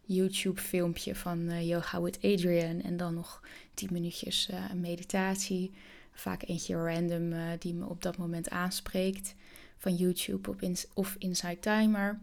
YouTube 0.01 0.61
filmpje 0.61 1.15
van 1.15 1.39
uh, 1.39 1.67
Yoga 1.67 2.01
with 2.01 2.19
Adrian. 2.21 2.81
En 2.81 2.97
dan 2.97 3.13
nog 3.13 3.41
10 3.73 3.89
minuutjes 3.91 4.49
meditatie. 4.73 5.73
Vaak 6.15 6.43
eentje 6.47 6.75
random 6.75 7.33
die 7.59 7.73
me 7.73 7.85
op 7.85 8.03
dat 8.03 8.17
moment 8.17 8.49
aanspreekt. 8.49 9.35
Van 9.77 9.95
YouTube 9.95 10.49
op 10.49 10.61
of 10.93 11.15
Inside 11.19 11.59
Timer. 11.59 12.19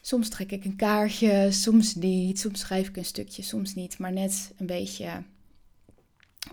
Soms 0.00 0.28
trek 0.28 0.50
ik 0.50 0.64
een 0.64 0.76
kaartje, 0.76 1.52
soms 1.52 1.94
niet. 1.94 2.38
Soms 2.38 2.60
schrijf 2.60 2.88
ik 2.88 2.96
een 2.96 3.04
stukje, 3.04 3.42
soms 3.42 3.74
niet. 3.74 3.98
Maar 3.98 4.12
net 4.12 4.52
een 4.56 4.66
beetje 4.66 5.22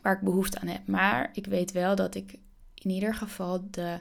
waar 0.01 0.15
ik 0.15 0.22
behoefte 0.22 0.60
aan 0.60 0.68
heb. 0.68 0.88
Maar 0.88 1.30
ik 1.34 1.46
weet 1.46 1.72
wel 1.72 1.96
dat 1.96 2.15
ik 2.15 2.38
in 2.75 2.89
ieder 2.89 3.15
geval 3.15 3.68
de, 3.72 4.00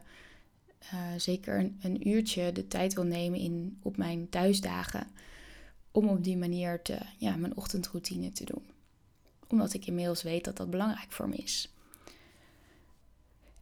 uh, 0.95 0.99
zeker 1.17 1.59
een, 1.59 1.79
een, 1.83 2.09
uurtje 2.09 2.53
de 2.53 2.69
tijd 2.69 2.95
wil 2.95 3.05
nemen 3.05 3.39
in, 3.39 3.79
op 3.83 3.97
mijn 3.97 4.29
thuisdagen. 4.29 5.07
Om 5.91 6.09
op 6.09 6.25
die 6.25 6.37
manier 6.37 6.83
te, 6.83 6.99
ja, 7.17 7.37
mijn 7.37 7.57
ochtendroutine 7.57 8.33
te 8.33 8.45
doen. 8.45 8.63
Omdat 9.49 9.75
ik 9.75 9.87
inmiddels 9.87 10.23
weet 10.23 10.45
dat 10.45 10.57
dat 10.57 10.71
belangrijk 10.71 11.13
voor 11.13 11.29
me 11.29 11.37
is. 11.37 11.73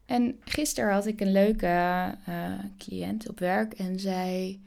En 0.09 0.41
gisteren 0.45 0.93
had 0.93 1.07
ik 1.07 1.21
een 1.21 1.33
leuke 1.33 1.67
uh, 2.29 2.53
cliënt 2.79 3.29
op 3.29 3.39
werk 3.39 3.73
en 3.73 4.01
zij 4.01 4.61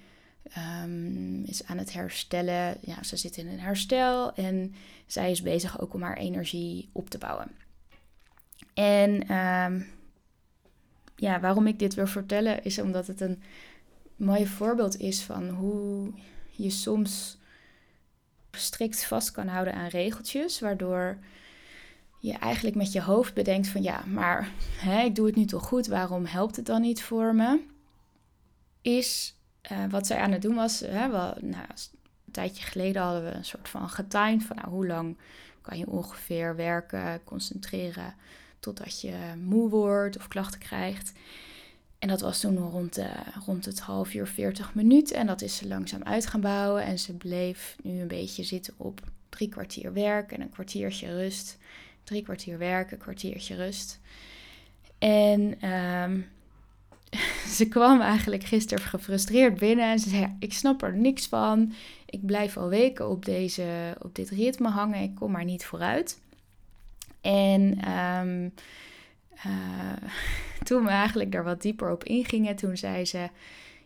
um, 0.83 1.43
is 1.43 1.65
aan 1.65 1.77
het 1.77 1.93
herstellen. 1.93 2.77
Ja, 2.81 3.03
ze 3.03 3.17
zit 3.17 3.37
in 3.37 3.47
een 3.47 3.59
herstel 3.59 4.33
en 4.33 4.75
zij 5.05 5.31
is 5.31 5.41
bezig 5.41 5.81
ook 5.81 5.93
om 5.93 6.01
haar 6.01 6.17
energie 6.17 6.89
op 6.91 7.09
te 7.09 7.17
bouwen. 7.17 7.51
En 8.73 9.35
um, 9.35 9.87
ja, 11.15 11.39
waarom 11.39 11.67
ik 11.67 11.79
dit 11.79 11.93
wil 11.93 12.07
vertellen 12.07 12.63
is 12.63 12.79
omdat 12.79 13.07
het 13.07 13.21
een 13.21 13.41
mooi 14.15 14.47
voorbeeld 14.47 14.99
is 14.99 15.21
van 15.23 15.49
hoe 15.49 16.11
je 16.49 16.69
soms 16.69 17.37
strikt 18.51 19.05
vast 19.05 19.31
kan 19.31 19.47
houden 19.47 19.73
aan 19.73 19.87
regeltjes, 19.87 20.59
waardoor 20.59 21.17
je 22.21 22.33
eigenlijk 22.33 22.75
met 22.75 22.91
je 22.91 23.01
hoofd 23.01 23.33
bedenkt 23.33 23.67
van 23.67 23.83
ja, 23.83 24.03
maar 24.05 24.51
hè, 24.77 25.01
ik 25.03 25.15
doe 25.15 25.25
het 25.25 25.35
nu 25.35 25.45
toch 25.45 25.63
goed, 25.63 25.87
waarom 25.87 26.25
helpt 26.25 26.55
het 26.55 26.65
dan 26.65 26.81
niet 26.81 27.03
voor 27.03 27.35
me? 27.35 27.59
Is 28.81 29.35
uh, 29.71 29.85
wat 29.89 30.07
zij 30.07 30.17
aan 30.17 30.31
het 30.31 30.41
doen 30.41 30.55
was, 30.55 30.79
hè, 30.79 31.09
wel, 31.09 31.35
nou, 31.41 31.65
een 32.25 32.31
tijdje 32.31 32.63
geleden 32.63 33.01
hadden 33.01 33.23
we 33.23 33.31
een 33.31 33.45
soort 33.45 33.69
van 33.69 33.89
getimed 33.89 34.43
van 34.43 34.55
nou, 34.55 34.69
hoe 34.69 34.87
lang 34.87 35.17
kan 35.61 35.77
je 35.77 35.87
ongeveer 35.87 36.55
werken, 36.55 37.23
concentreren 37.23 38.15
totdat 38.59 39.01
je 39.01 39.15
moe 39.43 39.69
wordt 39.69 40.17
of 40.17 40.27
klachten 40.27 40.59
krijgt. 40.59 41.13
En 41.99 42.07
dat 42.07 42.21
was 42.21 42.39
toen 42.39 42.57
rond, 42.57 42.95
de, 42.95 43.09
rond 43.45 43.65
het 43.65 43.79
half 43.79 44.13
uur 44.13 44.27
40 44.27 44.75
minuten. 44.75 45.15
En 45.15 45.27
dat 45.27 45.41
is 45.41 45.55
ze 45.55 45.67
langzaam 45.67 46.03
uit 46.03 46.25
gaan 46.25 46.41
bouwen. 46.41 46.83
En 46.83 46.99
ze 46.99 47.13
bleef 47.13 47.75
nu 47.83 48.01
een 48.01 48.07
beetje 48.07 48.43
zitten 48.43 48.73
op 48.77 49.01
drie 49.29 49.49
kwartier 49.49 49.93
werk 49.93 50.31
en 50.31 50.41
een 50.41 50.49
kwartiertje 50.49 51.07
rust. 51.07 51.57
Drie 52.03 52.23
kwartier 52.23 52.57
werken, 52.57 52.97
kwartiertje 52.97 53.55
rust. 53.55 53.99
En 54.97 55.69
um, 55.69 56.27
ze 57.57 57.67
kwam 57.67 58.01
eigenlijk 58.01 58.43
gisteren 58.43 58.83
gefrustreerd 58.83 59.57
binnen 59.57 59.91
en 59.91 59.99
ze 59.99 60.09
zei: 60.09 60.35
Ik 60.39 60.53
snap 60.53 60.81
er 60.81 60.97
niks 60.97 61.27
van. 61.27 61.73
Ik 62.05 62.25
blijf 62.25 62.57
al 62.57 62.69
weken 62.69 63.09
op, 63.09 63.25
deze, 63.25 63.95
op 64.01 64.15
dit 64.15 64.29
ritme 64.29 64.69
hangen. 64.69 65.01
Ik 65.01 65.15
kom 65.15 65.31
maar 65.31 65.45
niet 65.45 65.65
vooruit. 65.65 66.19
En 67.21 67.91
um, 67.91 68.53
toen 70.67 70.83
we 70.83 70.89
eigenlijk 70.89 71.31
daar 71.31 71.43
wat 71.43 71.61
dieper 71.61 71.91
op 71.91 72.03
ingingen, 72.03 72.55
toen 72.55 72.77
zei 72.77 73.05
ze: 73.05 73.29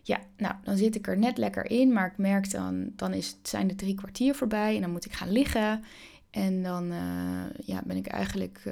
Ja, 0.02 0.20
nou, 0.36 0.54
dan 0.64 0.76
zit 0.76 0.94
ik 0.94 1.06
er 1.06 1.18
net 1.18 1.38
lekker 1.38 1.70
in, 1.70 1.92
maar 1.92 2.06
ik 2.06 2.18
merk 2.18 2.50
dan, 2.50 2.92
dan 2.96 3.12
is, 3.12 3.36
zijn 3.42 3.66
de 3.66 3.74
drie 3.74 3.94
kwartier 3.94 4.34
voorbij 4.34 4.74
en 4.74 4.80
dan 4.80 4.92
moet 4.92 5.04
ik 5.04 5.12
gaan 5.12 5.32
liggen. 5.32 5.84
En 6.36 6.62
dan 6.62 6.92
ja, 7.64 7.82
ben 7.84 7.96
ik 7.96 8.06
eigenlijk 8.06 8.62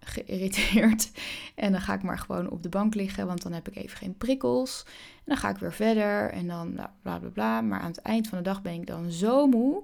geïrriteerd. 0.00 1.10
En 1.54 1.72
dan 1.72 1.80
ga 1.80 1.94
ik 1.94 2.02
maar 2.02 2.18
gewoon 2.18 2.50
op 2.50 2.62
de 2.62 2.68
bank 2.68 2.94
liggen, 2.94 3.26
want 3.26 3.42
dan 3.42 3.52
heb 3.52 3.68
ik 3.68 3.76
even 3.76 3.96
geen 3.96 4.16
prikkels. 4.16 4.84
En 4.86 5.24
dan 5.24 5.36
ga 5.36 5.48
ik 5.48 5.56
weer 5.56 5.72
verder 5.72 6.30
en 6.30 6.46
dan 6.46 6.72
bla 7.02 7.18
bla 7.18 7.28
bla. 7.28 7.60
Maar 7.60 7.80
aan 7.80 7.90
het 7.90 8.02
eind 8.02 8.28
van 8.28 8.38
de 8.38 8.44
dag 8.44 8.62
ben 8.62 8.72
ik 8.72 8.86
dan 8.86 9.10
zo 9.10 9.46
moe. 9.46 9.82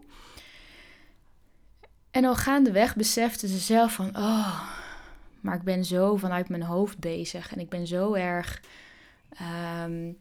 En 2.10 2.24
al 2.24 2.34
gaandeweg 2.34 2.96
besefte 2.96 3.48
ze 3.48 3.58
zelf 3.58 3.92
van, 3.92 4.16
oh, 4.16 4.60
maar 5.40 5.54
ik 5.54 5.62
ben 5.62 5.84
zo 5.84 6.16
vanuit 6.16 6.48
mijn 6.48 6.62
hoofd 6.62 6.98
bezig. 6.98 7.52
En 7.52 7.60
ik 7.60 7.68
ben 7.68 7.86
zo 7.86 8.12
erg, 8.12 8.62
ehm, 9.28 10.12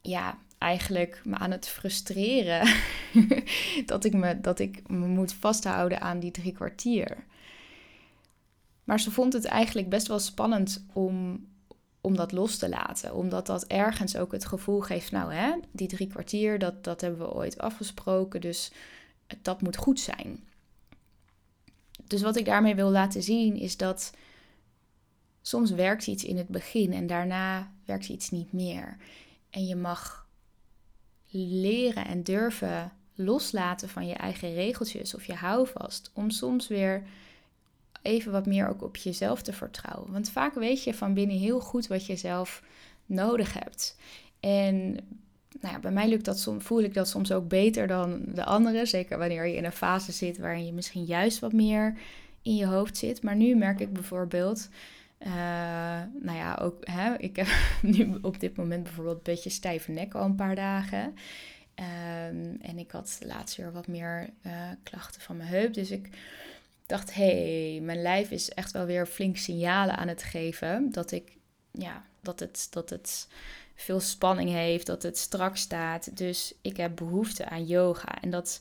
ja, 0.00 0.38
eigenlijk 0.58 1.20
me 1.24 1.36
aan 1.36 1.50
het 1.50 1.68
frustreren. 1.68 2.74
dat, 3.86 4.04
ik 4.04 4.14
me, 4.14 4.40
dat 4.40 4.58
ik 4.58 4.88
me 4.88 5.06
moet 5.06 5.32
vasthouden 5.32 6.00
aan 6.00 6.18
die 6.18 6.30
drie 6.30 6.52
kwartier. 6.52 7.24
Maar 8.84 9.00
ze 9.00 9.10
vond 9.10 9.32
het 9.32 9.44
eigenlijk 9.44 9.88
best 9.88 10.06
wel 10.06 10.18
spannend 10.18 10.84
om, 10.92 11.46
om 12.00 12.16
dat 12.16 12.32
los 12.32 12.56
te 12.56 12.68
laten. 12.68 13.14
Omdat 13.14 13.46
dat 13.46 13.64
ergens 13.64 14.16
ook 14.16 14.32
het 14.32 14.44
gevoel 14.44 14.80
geeft, 14.80 15.10
nou 15.12 15.32
hè, 15.32 15.52
die 15.70 15.88
drie 15.88 16.06
kwartier, 16.06 16.58
dat, 16.58 16.84
dat 16.84 17.00
hebben 17.00 17.20
we 17.20 17.34
ooit 17.34 17.58
afgesproken. 17.58 18.40
Dus 18.40 18.72
dat 19.42 19.62
moet 19.62 19.76
goed 19.76 20.00
zijn. 20.00 20.44
Dus 22.04 22.22
wat 22.22 22.36
ik 22.36 22.44
daarmee 22.44 22.74
wil 22.74 22.90
laten 22.90 23.22
zien 23.22 23.56
is 23.56 23.76
dat 23.76 24.12
soms 25.42 25.70
werkt 25.70 26.06
iets 26.06 26.24
in 26.24 26.36
het 26.36 26.48
begin 26.48 26.92
en 26.92 27.06
daarna 27.06 27.72
werkt 27.84 28.08
iets 28.08 28.30
niet 28.30 28.52
meer. 28.52 28.96
En 29.50 29.66
je 29.66 29.76
mag 29.76 30.27
leren 31.30 32.06
en 32.06 32.22
durven 32.22 32.92
loslaten 33.14 33.88
van 33.88 34.06
je 34.06 34.14
eigen 34.14 34.54
regeltjes 34.54 35.14
of 35.14 35.24
je 35.24 35.34
houvast. 35.34 36.10
Om 36.14 36.30
soms 36.30 36.68
weer 36.68 37.02
even 38.02 38.32
wat 38.32 38.46
meer 38.46 38.68
ook 38.68 38.82
op 38.82 38.96
jezelf 38.96 39.42
te 39.42 39.52
vertrouwen. 39.52 40.12
Want 40.12 40.30
vaak 40.30 40.54
weet 40.54 40.84
je 40.84 40.94
van 40.94 41.14
binnen 41.14 41.36
heel 41.36 41.60
goed 41.60 41.86
wat 41.86 42.06
je 42.06 42.16
zelf 42.16 42.62
nodig 43.06 43.52
hebt. 43.52 43.96
En 44.40 44.92
nou 45.60 45.74
ja, 45.74 45.78
bij 45.78 45.90
mij 45.90 46.08
lukt 46.08 46.24
dat 46.24 46.38
soms, 46.38 46.64
voel 46.64 46.82
ik 46.82 46.94
dat 46.94 47.08
soms 47.08 47.32
ook 47.32 47.48
beter 47.48 47.86
dan 47.86 48.22
de 48.34 48.44
anderen. 48.44 48.86
Zeker 48.86 49.18
wanneer 49.18 49.46
je 49.46 49.56
in 49.56 49.64
een 49.64 49.72
fase 49.72 50.12
zit 50.12 50.38
waarin 50.38 50.66
je 50.66 50.72
misschien 50.72 51.04
juist 51.04 51.38
wat 51.38 51.52
meer 51.52 51.98
in 52.42 52.56
je 52.56 52.66
hoofd 52.66 52.96
zit. 52.96 53.22
Maar 53.22 53.36
nu 53.36 53.54
merk 53.54 53.80
ik 53.80 53.92
bijvoorbeeld. 53.92 54.68
Uh, 55.18 55.32
nou 56.20 56.36
ja, 56.36 56.58
ook 56.62 56.86
hè, 56.86 57.16
ik 57.16 57.36
heb 57.36 57.46
nu 57.82 58.18
op 58.22 58.40
dit 58.40 58.56
moment 58.56 58.82
bijvoorbeeld 58.82 59.16
een 59.16 59.22
beetje 59.22 59.50
stijve 59.50 59.90
nek 59.90 60.14
al 60.14 60.24
een 60.24 60.34
paar 60.34 60.54
dagen. 60.54 61.14
Um, 61.80 62.56
en 62.60 62.78
ik 62.78 62.90
had 62.90 63.18
laatst 63.22 63.56
weer 63.56 63.72
wat 63.72 63.86
meer 63.86 64.30
uh, 64.46 64.52
klachten 64.82 65.20
van 65.20 65.36
mijn 65.36 65.48
heup. 65.48 65.74
Dus 65.74 65.90
ik 65.90 66.08
dacht, 66.86 67.14
hé, 67.14 67.70
hey, 67.70 67.80
mijn 67.80 68.02
lijf 68.02 68.30
is 68.30 68.48
echt 68.48 68.72
wel 68.72 68.84
weer 68.84 69.06
flink 69.06 69.36
signalen 69.36 69.96
aan 69.96 70.08
het 70.08 70.22
geven. 70.22 70.90
Dat 70.92 71.10
ik, 71.10 71.36
ja, 71.72 72.04
dat 72.20 72.40
het, 72.40 72.66
dat 72.70 72.90
het 72.90 73.28
veel 73.74 74.00
spanning 74.00 74.50
heeft, 74.50 74.86
dat 74.86 75.02
het 75.02 75.18
strak 75.18 75.56
staat. 75.56 76.16
Dus 76.16 76.54
ik 76.62 76.76
heb 76.76 76.96
behoefte 76.96 77.48
aan 77.48 77.66
yoga. 77.66 78.20
En 78.20 78.30
dat, 78.30 78.60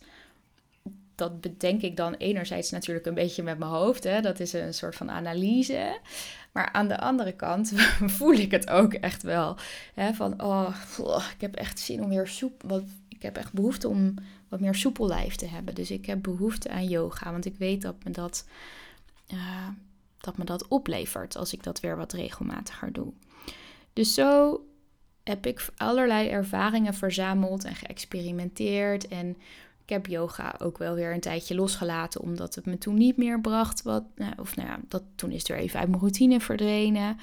dat 1.18 1.42
bedenk 1.42 1.82
ik 1.82 1.98
dan 1.98 2.14
enerzijds 2.14 2.72
natuurlijk 2.72 3.06
een 3.06 3.14
beetje 3.14 3.44
met 3.44 3.58
mijn 3.58 3.72
hoofd. 3.72 4.04
Hè? 4.04 4.22
Dat 4.22 4.40
is 4.40 4.54
een 4.54 4.74
soort 4.74 4.96
van 4.96 5.12
analyse. 5.12 6.00
Maar 6.52 6.72
aan 6.72 6.88
de 6.88 7.00
andere 7.00 7.32
kant 7.32 7.74
voel 8.18 8.34
ik 8.34 8.52
het 8.52 8.70
ook 8.70 8.94
echt 8.94 9.24
wel. 9.24 9.58
Hè? 9.94 10.14
Van, 10.14 10.42
oh, 10.44 10.76
ik 11.34 11.42
heb 11.42 11.56
echt 11.56 11.80
zin 11.80 12.04
om 12.04 12.10
weer 12.10 12.28
soep. 12.28 12.64
Wat, 12.64 12.84
ik 13.10 13.22
heb 13.22 13.38
echt 13.38 13.54
behoefte 13.54 13.88
om 13.88 14.14
wat 14.50 14.60
meer 14.60 14.76
soepel 14.76 15.08
lijf 15.08 15.36
te 15.36 15.46
hebben. 15.46 15.76
Dus 15.76 15.92
ik 15.92 16.06
heb 16.06 16.24
behoefte 16.24 16.70
aan 16.70 16.88
yoga. 16.88 17.32
Want 17.32 17.46
ik 17.46 17.56
weet 17.58 17.82
dat 17.82 17.96
me 18.04 18.12
dat, 18.12 18.46
uh, 19.34 19.68
dat, 20.18 20.38
me 20.38 20.44
dat 20.44 20.68
oplevert 20.68 21.38
als 21.38 21.54
ik 21.54 21.64
dat 21.64 21.80
weer 21.80 21.98
wat 21.98 22.14
regelmatiger 22.14 22.94
doe. 22.94 23.14
Dus 23.94 24.14
zo 24.14 24.62
heb 25.24 25.46
ik 25.46 25.68
allerlei 25.78 26.30
ervaringen 26.30 26.94
verzameld 26.94 27.64
en 27.64 27.76
geëxperimenteerd. 27.76 29.08
En 29.08 29.38
ik 29.88 29.94
heb 29.94 30.08
yoga 30.08 30.56
ook 30.58 30.78
wel 30.78 30.96
weer 30.96 31.14
een 31.14 31.20
tijdje 31.20 31.56
losgelaten, 31.56 32.22
omdat 32.22 32.56
het 32.56 32.66
me 32.66 32.78
toen 32.78 32.98
niet 32.98 33.18
meer 33.18 33.42
bracht. 33.42 33.82
Wat, 33.82 34.04
nou, 34.16 34.34
of 34.38 34.56
nou 34.56 34.68
ja, 34.68 34.80
dat, 34.88 35.04
toen 35.16 35.32
is 35.32 35.50
er 35.50 35.58
even 35.58 35.80
uit 35.80 35.88
mijn 35.88 36.00
routine 36.00 36.40
verdwenen. 36.40 37.18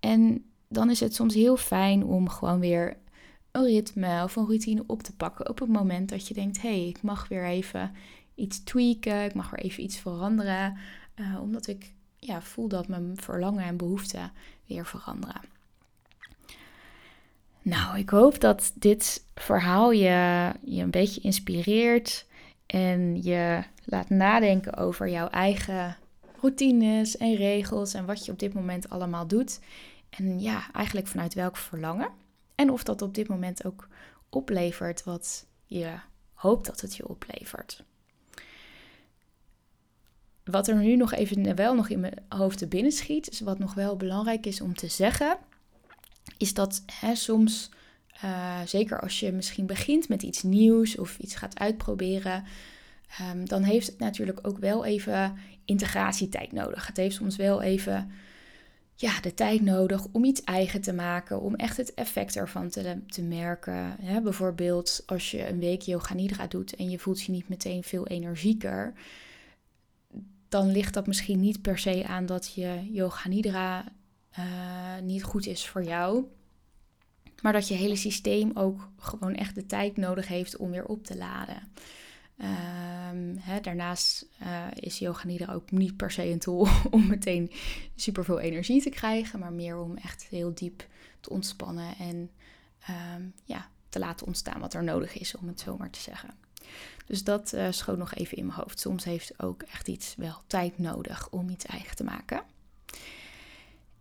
En 0.00 0.44
dan 0.68 0.90
is 0.90 1.00
het 1.00 1.14
soms 1.14 1.34
heel 1.34 1.56
fijn 1.56 2.04
om 2.04 2.28
gewoon 2.28 2.60
weer 2.60 2.96
een 3.50 3.64
ritme 3.64 4.22
of 4.24 4.36
een 4.36 4.46
routine 4.46 4.84
op 4.86 5.02
te 5.02 5.16
pakken 5.16 5.48
op 5.48 5.58
het 5.58 5.68
moment 5.68 6.08
dat 6.08 6.28
je 6.28 6.34
denkt: 6.34 6.62
hé, 6.62 6.68
hey, 6.68 6.88
ik 6.88 7.02
mag 7.02 7.28
weer 7.28 7.44
even 7.44 7.92
iets 8.34 8.64
tweaken, 8.64 9.24
ik 9.24 9.34
mag 9.34 9.50
weer 9.50 9.64
even 9.64 9.82
iets 9.82 9.98
veranderen, 9.98 10.76
uh, 11.16 11.40
omdat 11.40 11.66
ik 11.66 11.94
ja, 12.16 12.42
voel 12.42 12.68
dat 12.68 12.88
mijn 12.88 13.12
verlangen 13.16 13.64
en 13.64 13.76
behoeften 13.76 14.32
weer 14.66 14.86
veranderen. 14.86 15.40
Nou, 17.62 17.98
ik 17.98 18.10
hoop 18.10 18.40
dat 18.40 18.72
dit 18.74 19.24
verhaal 19.34 19.90
je, 19.90 20.52
je 20.64 20.82
een 20.82 20.90
beetje 20.90 21.20
inspireert 21.20 22.26
en 22.66 23.22
je 23.22 23.62
laat 23.84 24.10
nadenken 24.10 24.76
over 24.76 25.08
jouw 25.08 25.28
eigen 25.28 25.96
routines 26.40 27.16
en 27.16 27.34
regels 27.34 27.94
en 27.94 28.04
wat 28.04 28.24
je 28.24 28.32
op 28.32 28.38
dit 28.38 28.54
moment 28.54 28.88
allemaal 28.88 29.26
doet. 29.26 29.60
En 30.10 30.40
ja, 30.40 30.72
eigenlijk 30.72 31.06
vanuit 31.06 31.34
welk 31.34 31.56
verlangen. 31.56 32.08
En 32.54 32.70
of 32.70 32.82
dat 32.82 33.02
op 33.02 33.14
dit 33.14 33.28
moment 33.28 33.64
ook 33.64 33.88
oplevert 34.28 35.04
wat 35.04 35.46
je 35.66 35.94
hoopt 36.34 36.66
dat 36.66 36.80
het 36.80 36.96
je 36.96 37.08
oplevert. 37.08 37.84
Wat 40.44 40.68
er 40.68 40.76
nu 40.76 40.96
nog 40.96 41.12
even 41.12 41.54
wel 41.56 41.74
nog 41.74 41.88
in 41.88 42.00
mijn 42.00 42.24
hoofd 42.28 42.58
te 42.58 42.66
binnen 42.66 42.92
schiet, 42.92 43.30
is 43.30 43.40
wat 43.40 43.58
nog 43.58 43.74
wel 43.74 43.96
belangrijk 43.96 44.46
is 44.46 44.60
om 44.60 44.74
te 44.74 44.88
zeggen, 44.88 45.38
is 46.40 46.54
dat 46.54 46.82
hè, 46.92 47.14
soms, 47.14 47.70
uh, 48.24 48.60
zeker 48.64 49.00
als 49.00 49.20
je 49.20 49.32
misschien 49.32 49.66
begint 49.66 50.08
met 50.08 50.22
iets 50.22 50.42
nieuws 50.42 50.98
of 50.98 51.18
iets 51.18 51.34
gaat 51.34 51.58
uitproberen, 51.58 52.44
um, 53.32 53.48
dan 53.48 53.62
heeft 53.62 53.86
het 53.86 53.98
natuurlijk 53.98 54.38
ook 54.42 54.58
wel 54.58 54.84
even 54.84 55.38
integratietijd 55.64 56.52
nodig. 56.52 56.86
Het 56.86 56.96
heeft 56.96 57.16
soms 57.16 57.36
wel 57.36 57.62
even 57.62 58.10
ja, 58.94 59.20
de 59.20 59.34
tijd 59.34 59.60
nodig 59.60 60.06
om 60.12 60.24
iets 60.24 60.44
eigen 60.44 60.80
te 60.80 60.92
maken, 60.92 61.40
om 61.40 61.54
echt 61.54 61.76
het 61.76 61.94
effect 61.94 62.36
ervan 62.36 62.68
te, 62.68 62.98
te 63.06 63.22
merken. 63.22 63.96
bijvoorbeeld 64.22 65.02
als 65.06 65.30
je 65.30 65.48
een 65.48 65.58
week 65.58 65.82
yoga 65.82 66.14
nidra 66.14 66.46
doet 66.46 66.76
en 66.76 66.90
je 66.90 66.98
voelt 66.98 67.22
je 67.22 67.32
niet 67.32 67.48
meteen 67.48 67.82
veel 67.82 68.06
energieker, 68.06 68.92
dan 70.48 70.70
ligt 70.70 70.94
dat 70.94 71.06
misschien 71.06 71.40
niet 71.40 71.62
per 71.62 71.78
se 71.78 72.06
aan 72.06 72.26
dat 72.26 72.54
je 72.54 72.88
yoga 72.92 73.28
nidra 73.28 73.84
uh, 74.38 74.98
niet 75.02 75.22
goed 75.22 75.46
is 75.46 75.68
voor 75.68 75.84
jou, 75.84 76.24
maar 77.42 77.52
dat 77.52 77.68
je 77.68 77.74
hele 77.74 77.96
systeem 77.96 78.50
ook 78.54 78.88
gewoon 78.98 79.34
echt 79.34 79.54
de 79.54 79.66
tijd 79.66 79.96
nodig 79.96 80.28
heeft 80.28 80.56
om 80.56 80.70
weer 80.70 80.84
op 80.84 81.04
te 81.04 81.16
laden. 81.16 81.72
Hè, 83.38 83.60
daarnaast 83.60 84.26
uh, 84.42 84.66
is 84.74 84.98
yoga 84.98 85.26
nidra 85.26 85.52
ook 85.52 85.70
niet 85.70 85.96
per 85.96 86.10
se 86.10 86.24
een 86.24 86.38
tool 86.38 86.68
om 86.90 87.06
meteen 87.06 87.50
superveel 87.94 88.40
energie 88.40 88.82
te 88.82 88.90
krijgen, 88.90 89.38
maar 89.38 89.52
meer 89.52 89.78
om 89.78 89.96
echt 89.96 90.26
heel 90.30 90.54
diep 90.54 90.86
te 91.20 91.30
ontspannen 91.30 91.96
en 91.98 92.30
um, 93.16 93.32
ja, 93.44 93.68
te 93.88 93.98
laten 93.98 94.26
ontstaan 94.26 94.60
wat 94.60 94.74
er 94.74 94.84
nodig 94.84 95.18
is, 95.18 95.36
om 95.36 95.48
het 95.48 95.60
zo 95.60 95.76
maar 95.76 95.90
te 95.90 96.00
zeggen. 96.00 96.30
Dus 97.06 97.24
dat 97.24 97.52
uh, 97.52 97.96
nog 97.96 98.14
even 98.14 98.36
in 98.36 98.46
mijn 98.46 98.58
hoofd. 98.58 98.80
Soms 98.80 99.04
heeft 99.04 99.42
ook 99.42 99.62
echt 99.62 99.88
iets 99.88 100.14
wel 100.16 100.42
tijd 100.46 100.78
nodig 100.78 101.28
om 101.30 101.48
iets 101.48 101.64
eigen 101.64 101.96
te 101.96 102.04
maken. 102.04 102.42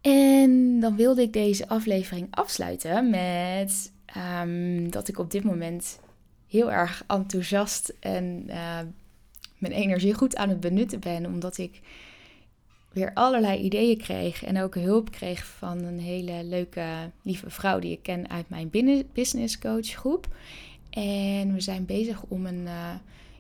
En 0.02 0.80
dan 0.80 0.96
wilde 0.96 1.22
ik 1.22 1.34
deze 1.34 1.68
aflevering 1.68 2.28
afsluiten 2.32 3.10
met 3.10 3.92
um, 4.42 4.92
dat 4.92 5.08
ik 5.08 5.20
op 5.20 5.32
dit 5.32 5.44
moment 5.44 6.00
heel 6.48 6.72
erg 6.72 7.04
enthousiast 7.08 7.94
en 8.00 8.44
uh, 8.48 8.80
mijn 9.58 9.74
energie 9.74 10.14
goed 10.14 10.36
aan 10.36 10.50
het 10.50 10.60
benutten 10.60 11.00
ben. 11.00 11.26
Omdat 11.26 11.58
ik 11.58 11.82
weer 12.92 13.14
allerlei 13.14 13.60
ideeën 13.60 13.98
kreeg 13.98 14.44
en 14.44 14.62
ook 14.62 14.76
hulp 14.76 15.12
kreeg 15.12 15.46
van 15.46 15.84
een 15.84 16.00
hele 16.00 16.44
leuke, 16.44 16.86
lieve 17.22 17.50
vrouw 17.50 17.80
die 17.80 17.92
ik 17.92 18.04
ken 18.04 18.30
uit 18.30 18.50
mijn 18.50 18.70
business 19.14 19.60
coach 19.60 19.88
groep. 19.88 20.28
En 20.90 21.54
we 21.54 21.60
zijn 21.60 21.86
bezig 21.86 22.24
om 22.24 22.46
een, 22.46 22.64
uh, 22.64 22.94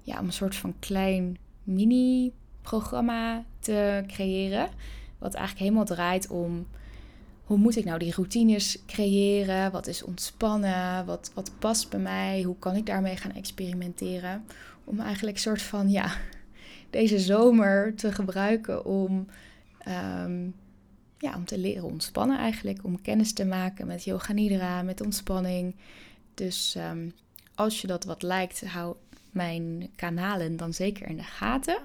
ja, 0.03 0.19
om 0.19 0.25
een 0.25 0.33
soort 0.33 0.55
van 0.55 0.73
klein 0.79 1.37
mini-programma 1.63 3.43
te 3.59 4.03
creëren. 4.07 4.69
Wat 5.19 5.33
eigenlijk 5.33 5.65
helemaal 5.65 5.95
draait 5.95 6.27
om 6.27 6.67
hoe 7.43 7.57
moet 7.57 7.75
ik 7.75 7.85
nou 7.85 7.99
die 7.99 8.13
routines 8.13 8.77
creëren? 8.85 9.71
Wat 9.71 9.87
is 9.87 10.03
ontspannen? 10.03 11.05
Wat, 11.05 11.31
wat 11.33 11.51
past 11.59 11.89
bij 11.89 11.99
mij? 11.99 12.41
Hoe 12.41 12.59
kan 12.59 12.75
ik 12.75 12.85
daarmee 12.85 13.15
gaan 13.17 13.31
experimenteren? 13.31 14.45
Om 14.83 14.99
eigenlijk 14.99 15.35
een 15.35 15.43
soort 15.43 15.61
van, 15.61 15.89
ja, 15.89 16.11
deze 16.89 17.19
zomer 17.19 17.95
te 17.95 18.11
gebruiken 18.11 18.85
om, 18.85 19.27
um, 19.87 20.55
ja, 21.17 21.35
om 21.35 21.45
te 21.45 21.57
leren 21.57 21.83
ontspannen 21.83 22.37
eigenlijk. 22.37 22.83
Om 22.83 23.01
kennis 23.01 23.33
te 23.33 23.45
maken 23.45 23.87
met 23.87 24.03
yoga 24.03 24.33
nidra, 24.33 24.81
met 24.81 25.01
ontspanning. 25.01 25.75
Dus 26.33 26.75
ehm, 26.75 27.09
als 27.55 27.81
je 27.81 27.87
dat 27.87 28.03
wat 28.03 28.21
lijkt, 28.21 28.65
hou 28.65 28.95
mijn 29.31 29.89
kanalen 29.95 30.57
dan 30.57 30.73
zeker 30.73 31.07
in 31.07 31.17
de 31.17 31.23
gaten. 31.23 31.77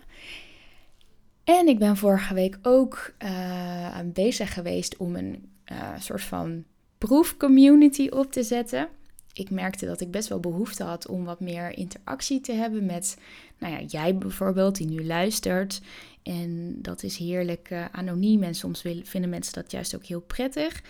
En 1.45 1.69
ik 1.69 1.79
ben 1.79 1.97
vorige 1.97 2.35
week 2.35 2.59
ook 2.63 3.15
uh, 3.25 3.99
bezig 4.05 4.55
geweest 4.55 4.97
om 4.97 5.17
een 5.17 5.49
uh, 5.73 5.99
soort 5.99 6.23
van 6.23 6.65
proefcommunity 6.99 8.09
op 8.09 8.33
te 8.33 8.43
zetten. 8.43 8.89
Ik 9.33 9.51
merkte 9.51 9.87
dat 9.87 10.01
ik 10.01 10.11
best 10.11 10.29
wel 10.29 10.41
behoefte 10.41 10.83
had 10.83 11.07
om 11.09 11.25
wat 11.25 11.41
meer 11.41 11.79
interactie 11.79 12.41
te 12.41 12.53
hebben 12.53 12.87
met, 12.87 13.19
nou 13.59 13.73
ja, 13.73 13.81
jij 13.81 14.17
bijvoorbeeld 14.19 14.77
die 14.77 14.87
nu 14.87 15.07
luistert. 15.07 15.81
En 16.23 16.79
dat 16.83 17.03
is 17.03 17.17
heerlijk 17.17 17.71
uh, 17.71 17.85
anoniem 17.93 18.43
en 18.43 18.55
soms 18.55 18.83
vinden 19.03 19.31
mensen 19.31 19.53
dat 19.55 19.71
juist 19.71 19.95
ook 19.95 20.05
heel 20.05 20.21
prettig. 20.21 20.83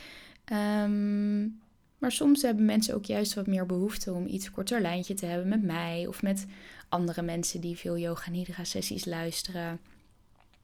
Um, 0.53 1.61
maar 1.99 2.13
soms 2.13 2.43
hebben 2.43 2.65
mensen 2.65 2.95
ook 2.95 3.05
juist 3.05 3.35
wat 3.35 3.47
meer 3.47 3.67
behoefte 3.67 4.13
om 4.13 4.27
iets 4.27 4.51
korter 4.51 4.81
lijntje 4.81 5.15
te 5.15 5.27
hebben 5.27 5.49
met 5.49 5.63
mij 5.63 6.07
of 6.07 6.23
met 6.23 6.47
andere 6.89 7.23
mensen 7.23 7.61
die 7.61 7.77
veel 7.77 7.99
yoga 7.99 8.31
nidra 8.31 8.65
sessies 8.65 9.05
luisteren. 9.05 9.81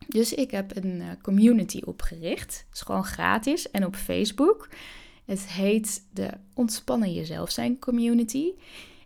Dus 0.09 0.35
ik 0.35 0.51
heb 0.51 0.77
een 0.77 1.01
eh, 1.01 1.09
community 1.23 1.81
opgericht. 1.85 2.65
Het 2.67 2.75
is 2.75 2.81
gewoon 2.81 3.05
gratis 3.05 3.71
en 3.71 3.87
op 3.87 3.97
Facebook. 3.97 4.69
Het 5.25 5.47
heet 5.47 6.03
de 6.13 6.31
Ontspannen 6.55 7.13
Jezelf 7.13 7.51
Zijn 7.51 7.79
Community. 7.79 8.53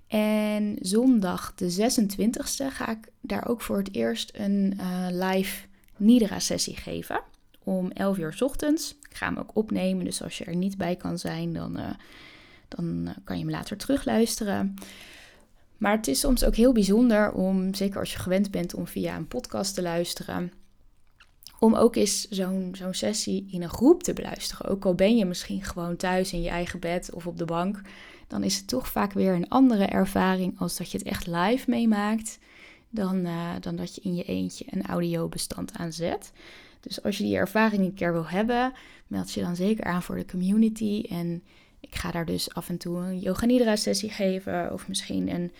En 0.06 0.76
zondag 0.80 1.54
de 1.54 1.92
26e 1.92 2.66
ga 2.68 2.90
ik 2.90 3.08
daar 3.20 3.48
ook 3.48 3.60
voor 3.60 3.76
het 3.76 3.94
eerst 3.94 4.30
een 4.34 4.78
uh, 4.80 5.06
live 5.10 5.66
Nidra 5.96 6.38
sessie 6.38 6.76
geven. 6.76 7.20
Om 7.64 7.90
11 7.90 8.18
uur 8.18 8.36
ochtends. 8.40 8.96
Ik 9.10 9.16
ga 9.16 9.26
hem 9.26 9.38
ook 9.38 9.56
opnemen, 9.56 10.04
dus 10.04 10.22
als 10.22 10.38
je 10.38 10.44
er 10.44 10.56
niet 10.56 10.76
bij 10.76 10.96
kan 10.96 11.18
zijn, 11.18 11.52
dan, 11.52 11.78
uh, 11.78 11.90
dan 12.68 13.14
kan 13.24 13.36
je 13.36 13.42
hem 13.42 13.52
later 13.52 13.76
terugluisteren. 13.76 14.74
Maar 15.76 15.96
het 15.96 16.08
is 16.08 16.20
soms 16.20 16.44
ook 16.44 16.54
heel 16.54 16.72
bijzonder 16.72 17.32
om, 17.32 17.74
zeker 17.74 18.00
als 18.00 18.12
je 18.12 18.18
gewend 18.18 18.50
bent 18.50 18.74
om 18.74 18.86
via 18.86 19.16
een 19.16 19.28
podcast 19.28 19.74
te 19.74 19.82
luisteren, 19.82 20.52
om 21.64 21.74
ook 21.74 21.96
eens 21.96 22.28
zo'n 22.28 22.74
sessie 22.90 23.46
in 23.50 23.62
een 23.62 23.68
groep 23.68 24.02
te 24.02 24.12
beluisteren. 24.12 24.68
Ook 24.68 24.84
al 24.84 24.94
ben 24.94 25.16
je 25.16 25.24
misschien 25.24 25.62
gewoon 25.62 25.96
thuis 25.96 26.32
in 26.32 26.42
je 26.42 26.48
eigen 26.48 26.80
bed 26.80 27.12
of 27.12 27.26
op 27.26 27.38
de 27.38 27.44
bank, 27.44 27.80
dan 28.28 28.42
is 28.42 28.56
het 28.56 28.68
toch 28.68 28.88
vaak 28.88 29.12
weer 29.12 29.32
een 29.32 29.48
andere 29.48 29.84
ervaring 29.84 30.60
als 30.60 30.76
dat 30.76 30.90
je 30.90 30.98
het 30.98 31.06
echt 31.06 31.26
live 31.26 31.70
meemaakt, 31.70 32.38
dan, 32.90 33.16
uh, 33.16 33.50
dan 33.60 33.76
dat 33.76 33.94
je 33.94 34.00
in 34.00 34.14
je 34.14 34.24
eentje 34.24 34.64
een 34.68 34.86
audiobestand 34.86 35.72
aanzet. 35.72 36.32
Dus 36.80 37.02
als 37.02 37.18
je 37.18 37.24
die 37.24 37.36
ervaring 37.36 37.84
een 37.84 37.94
keer 37.94 38.12
wil 38.12 38.26
hebben, 38.26 38.72
meld 39.06 39.32
je 39.32 39.40
dan 39.40 39.56
zeker 39.56 39.84
aan 39.84 40.02
voor 40.02 40.16
de 40.16 40.26
community. 40.26 41.04
En 41.08 41.42
ik 41.80 41.94
ga 41.94 42.10
daar 42.10 42.26
dus 42.26 42.54
af 42.54 42.68
en 42.68 42.78
toe 42.78 42.98
een 42.98 43.18
yoga 43.18 43.46
nidra 43.46 43.76
sessie 43.76 44.10
geven. 44.10 44.72
Of 44.72 44.88
misschien 44.88 45.34
een, 45.34 45.52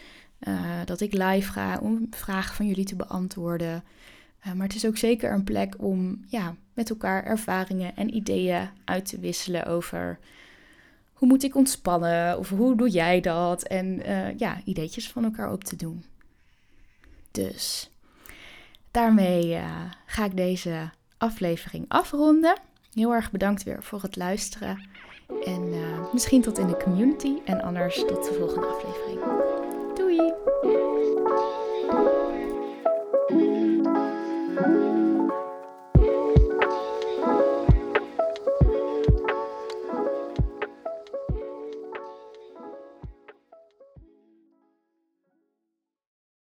uh, 0.48 0.80
dat 0.84 1.00
ik 1.00 1.12
live 1.12 1.52
ga 1.52 1.78
om 1.78 2.06
vragen 2.10 2.54
van 2.54 2.66
jullie 2.66 2.84
te 2.84 2.96
beantwoorden. 2.96 3.84
Uh, 4.46 4.52
maar 4.52 4.66
het 4.66 4.76
is 4.76 4.87
ook 4.87 4.96
zeker 4.96 5.33
een 5.33 5.44
plek 5.44 5.74
om 5.78 6.24
ja, 6.28 6.54
met 6.74 6.90
elkaar 6.90 7.24
ervaringen 7.24 7.96
en 7.96 8.14
ideeën 8.14 8.68
uit 8.85 9.07
te 9.07 9.18
wisselen 9.18 9.66
over 9.66 10.18
hoe 11.12 11.28
moet 11.28 11.42
ik 11.42 11.54
ontspannen 11.54 12.38
of 12.38 12.48
hoe 12.48 12.76
doe 12.76 12.88
jij 12.88 13.20
dat? 13.20 13.62
En 13.62 14.09
uh, 14.09 14.38
ja, 14.38 14.61
ideetjes 14.64 15.11
van 15.11 15.24
elkaar 15.24 15.52
op 15.52 15.64
te 15.64 15.76
doen. 15.76 16.04
Dus 17.30 17.90
daarmee 18.90 19.61
ga 20.07 20.24
ik 20.24 20.37
deze 20.37 20.90
aflevering 21.18 21.85
afronden. 21.88 22.59
Heel 22.92 23.12
erg 23.12 23.30
bedankt 23.30 23.62
weer 23.62 23.83
voor 23.83 24.02
het 24.02 24.16
luisteren. 24.16 24.88
En 25.44 25.72
misschien 26.12 26.42
tot 26.42 26.59
in 26.59 26.66
de 26.66 26.76
community 26.76 27.33
en 27.44 27.62
anders 27.62 27.96
tot 27.98 28.24
de 28.24 28.35
volgende 28.38 28.66
aflevering. 28.66 29.53